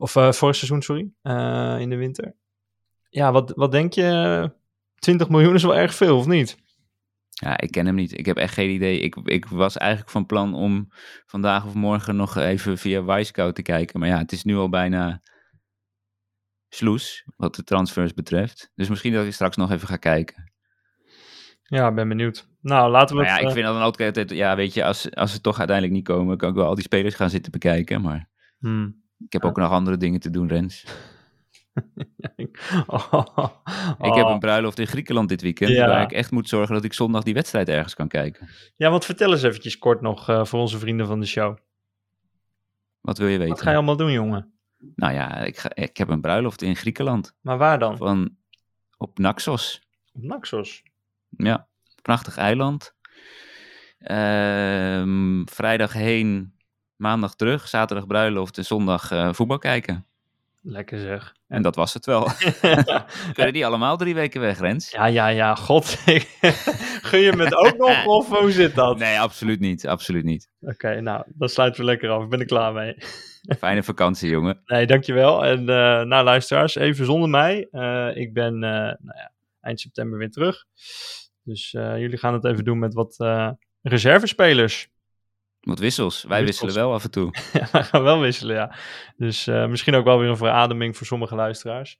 [0.00, 1.10] Of eh, vorig seizoen, sorry.
[1.22, 2.34] Eh, in de winter.
[3.08, 4.52] Ja, wat, wat denk je?
[4.94, 6.58] 20 miljoen is wel erg veel, of niet?
[7.28, 8.18] Ja, ik ken hem niet.
[8.18, 9.00] Ik heb echt geen idee.
[9.00, 10.88] Ik, ik was eigenlijk van plan om
[11.26, 14.00] vandaag of morgen nog even via Wisecout te kijken.
[14.00, 15.22] Maar ja, het is nu al bijna
[16.68, 18.70] sloes wat de transfers betreft.
[18.74, 20.52] Dus misschien dat ik straks nog even ga kijken.
[21.62, 22.48] Ja, ben benieuwd.
[22.60, 24.30] Nou, laten we Maar ja, het, ik eh, vind dat dan ook altijd...
[24.30, 26.36] Ja, weet je, als, als ze toch uiteindelijk niet komen...
[26.36, 28.00] kan ik wel al die spelers gaan zitten bekijken.
[28.00, 28.99] Maar hmm.
[29.24, 30.84] Ik heb ook nog andere dingen te doen, Rens.
[32.86, 33.48] Oh,
[34.00, 35.70] Ik heb een bruiloft in Griekenland dit weekend...
[35.70, 35.86] Ja.
[35.86, 38.48] waar ik echt moet zorgen dat ik zondag die wedstrijd ergens kan kijken.
[38.76, 41.56] Ja, want vertel eens eventjes kort nog eh, voor onze vrienden van de show.
[43.00, 43.52] Wat wil je weten?
[43.52, 44.52] Wat ga je allemaal doen, jongen?
[44.94, 47.36] Nou ja, ik, ga, ik heb een bruiloft in Griekenland.
[47.40, 47.96] Maar waar dan?
[47.96, 48.36] Van,
[48.96, 49.82] op Naxos.
[50.12, 50.82] Op Naxos.
[51.28, 51.68] Ja,
[52.02, 52.94] prachtig eiland.
[53.98, 56.54] Ehm, vrijdag heen,
[57.00, 60.06] maandag terug, zaterdag bruiloft en zondag eh, voetbal kijken.
[60.62, 61.34] Lekker zeg.
[61.48, 62.28] En dat was het wel.
[63.34, 64.90] Kunnen die allemaal drie weken weg, Rens?
[64.90, 65.86] Ja, ja, ja, god.
[67.08, 68.98] Gun je me het ook nog, of hoe zit dat?
[68.98, 69.86] Nee, absoluut niet.
[69.86, 70.50] Absoluut niet.
[70.60, 72.22] Oké, nou, dan sluiten we lekker af.
[72.22, 72.96] Ik ben er klaar mee.
[73.58, 74.62] Fijne vakantie, jongen.
[74.64, 75.44] Nee, dankjewel.
[75.44, 77.68] En eh nou, luisteraars, even zonder mij.
[77.70, 80.64] Eh, ik ben nou ja, eind september weer terug.
[81.42, 83.16] Dus jullie gaan het even doen met wat
[83.82, 84.89] reservespelers.
[85.60, 86.24] Wat wissels.
[86.28, 86.60] Wij Wissels.
[86.64, 87.30] wisselen wel af en toe.
[87.52, 88.74] Ja, we gaan wel wisselen, ja.
[89.16, 91.98] Dus eh, misschien ook wel weer een verademing voor sommige luisteraars.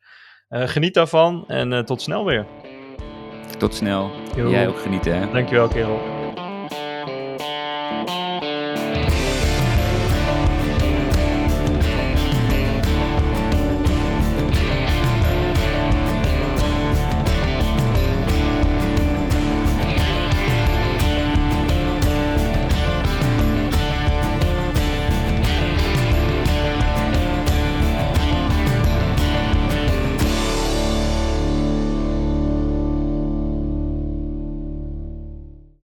[0.48, 2.46] Eh, geniet daarvan en eh, tot snel weer.
[3.58, 4.11] Tot snel.
[4.34, 5.32] Jij ook genieten, hè?
[5.32, 6.19] Dankjewel, kerel.